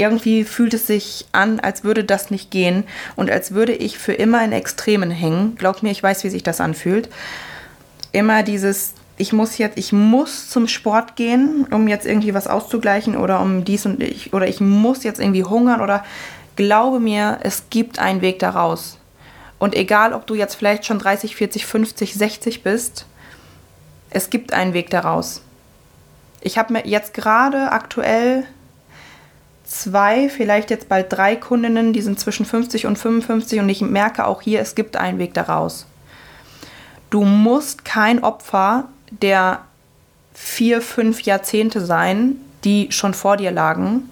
irgendwie 0.00 0.44
fühlt 0.44 0.72
es 0.72 0.86
sich 0.86 1.26
an, 1.32 1.60
als 1.60 1.84
würde 1.84 2.04
das 2.04 2.30
nicht 2.30 2.50
gehen 2.50 2.84
und 3.16 3.30
als 3.30 3.52
würde 3.52 3.72
ich 3.72 3.98
für 3.98 4.14
immer 4.14 4.42
in 4.42 4.52
Extremen 4.52 5.10
hängen. 5.10 5.56
Glaub 5.56 5.82
mir, 5.82 5.90
ich 5.90 6.02
weiß, 6.02 6.24
wie 6.24 6.30
sich 6.30 6.42
das 6.42 6.60
anfühlt. 6.60 7.10
Immer 8.10 8.42
dieses, 8.42 8.94
ich 9.20 9.32
muss 9.32 9.58
jetzt, 9.58 9.78
ich 9.78 9.92
muss 9.92 10.48
zum 10.48 10.66
Sport 10.66 11.14
gehen, 11.14 11.66
um 11.70 11.88
jetzt 11.88 12.06
irgendwie 12.06 12.32
was 12.32 12.46
auszugleichen 12.46 13.16
oder 13.16 13.40
um 13.40 13.64
dies 13.64 13.84
und 13.84 14.02
ich, 14.02 14.32
oder 14.32 14.48
ich 14.48 14.60
muss 14.60 15.04
jetzt 15.04 15.20
irgendwie 15.20 15.44
hungern 15.44 15.80
oder 15.80 16.04
glaube 16.56 17.00
mir, 17.00 17.38
es 17.42 17.64
gibt 17.70 17.98
einen 17.98 18.22
Weg 18.22 18.38
daraus. 18.38 18.98
Und 19.58 19.74
egal, 19.74 20.14
ob 20.14 20.26
du 20.26 20.34
jetzt 20.34 20.54
vielleicht 20.54 20.86
schon 20.86 20.98
30, 20.98 21.36
40, 21.36 21.66
50, 21.66 22.14
60 22.14 22.62
bist, 22.62 23.06
es 24.08 24.30
gibt 24.30 24.54
einen 24.54 24.72
Weg 24.72 24.88
daraus. 24.88 25.42
Ich 26.40 26.56
habe 26.56 26.72
mir 26.72 26.86
jetzt 26.86 27.12
gerade 27.12 27.72
aktuell 27.72 28.44
zwei, 29.64 30.30
vielleicht 30.30 30.70
jetzt 30.70 30.88
bald 30.88 31.12
drei 31.12 31.36
Kundinnen, 31.36 31.92
die 31.92 32.00
sind 32.00 32.18
zwischen 32.18 32.46
50 32.46 32.86
und 32.86 32.96
55 32.96 33.60
und 33.60 33.68
ich 33.68 33.82
merke 33.82 34.26
auch 34.26 34.40
hier, 34.40 34.60
es 34.60 34.74
gibt 34.74 34.96
einen 34.96 35.18
Weg 35.18 35.34
daraus. 35.34 35.86
Du 37.10 37.24
musst 37.24 37.84
kein 37.84 38.24
Opfer 38.24 38.88
der 39.10 39.60
vier, 40.34 40.80
fünf 40.80 41.22
Jahrzehnte 41.22 41.84
sein, 41.84 42.36
die 42.64 42.92
schon 42.92 43.14
vor 43.14 43.36
dir 43.36 43.50
lagen. 43.50 44.10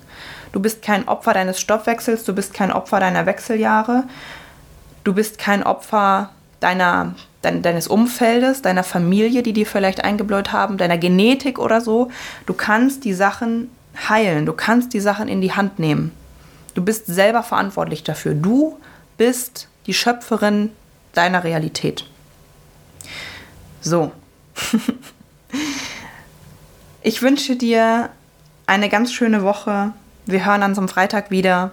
Du 0.52 0.60
bist 0.60 0.82
kein 0.82 1.06
Opfer 1.08 1.34
deines 1.34 1.60
Stoffwechsels, 1.60 2.24
du 2.24 2.34
bist 2.34 2.54
kein 2.54 2.72
Opfer 2.72 3.00
deiner 3.00 3.26
Wechseljahre, 3.26 4.04
du 5.04 5.12
bist 5.12 5.38
kein 5.38 5.62
Opfer 5.62 6.30
deiner 6.60 7.14
dein, 7.42 7.62
deines 7.62 7.88
Umfeldes, 7.88 8.62
deiner 8.62 8.84
Familie, 8.84 9.42
die 9.42 9.52
dir 9.52 9.66
vielleicht 9.66 10.04
eingebläut 10.04 10.52
haben, 10.52 10.78
deiner 10.78 10.98
Genetik 10.98 11.58
oder 11.58 11.80
so. 11.80 12.10
Du 12.46 12.54
kannst 12.54 13.04
die 13.04 13.14
Sachen 13.14 13.70
heilen, 14.08 14.46
du 14.46 14.52
kannst 14.52 14.92
die 14.92 15.00
Sachen 15.00 15.28
in 15.28 15.40
die 15.40 15.52
Hand 15.52 15.78
nehmen. 15.78 16.12
Du 16.74 16.84
bist 16.84 17.06
selber 17.06 17.42
verantwortlich 17.42 18.04
dafür. 18.04 18.34
Du 18.34 18.78
bist 19.16 19.68
die 19.86 19.94
Schöpferin 19.94 20.70
deiner 21.12 21.44
Realität. 21.44 22.04
So. 23.80 24.12
ich 27.02 27.22
wünsche 27.22 27.56
dir 27.56 28.10
eine 28.66 28.88
ganz 28.88 29.12
schöne 29.12 29.42
Woche. 29.42 29.92
Wir 30.26 30.44
hören 30.44 30.62
uns 30.62 30.78
am 30.78 30.88
Freitag 30.88 31.30
wieder. 31.30 31.72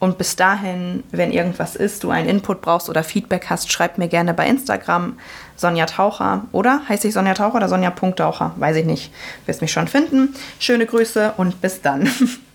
Und 0.00 0.16
bis 0.16 0.34
dahin, 0.34 1.04
wenn 1.10 1.30
irgendwas 1.30 1.76
ist, 1.76 2.04
du 2.04 2.10
einen 2.10 2.26
Input 2.26 2.62
brauchst 2.62 2.88
oder 2.88 3.04
Feedback 3.04 3.50
hast, 3.50 3.70
schreib 3.70 3.98
mir 3.98 4.08
gerne 4.08 4.32
bei 4.32 4.46
Instagram 4.46 5.18
Sonja 5.56 5.84
Taucher. 5.84 6.46
Oder 6.52 6.80
heißt 6.88 7.04
ich 7.04 7.12
Sonja 7.12 7.34
Taucher 7.34 7.56
oder 7.56 7.68
Sonja 7.68 7.90
Punkt 7.90 8.18
Taucher? 8.18 8.54
Weiß 8.56 8.76
ich 8.76 8.86
nicht. 8.86 9.12
Wirst 9.44 9.60
mich 9.60 9.72
schon 9.72 9.88
finden. 9.88 10.34
Schöne 10.58 10.86
Grüße 10.86 11.34
und 11.36 11.60
bis 11.60 11.82
dann. 11.82 12.10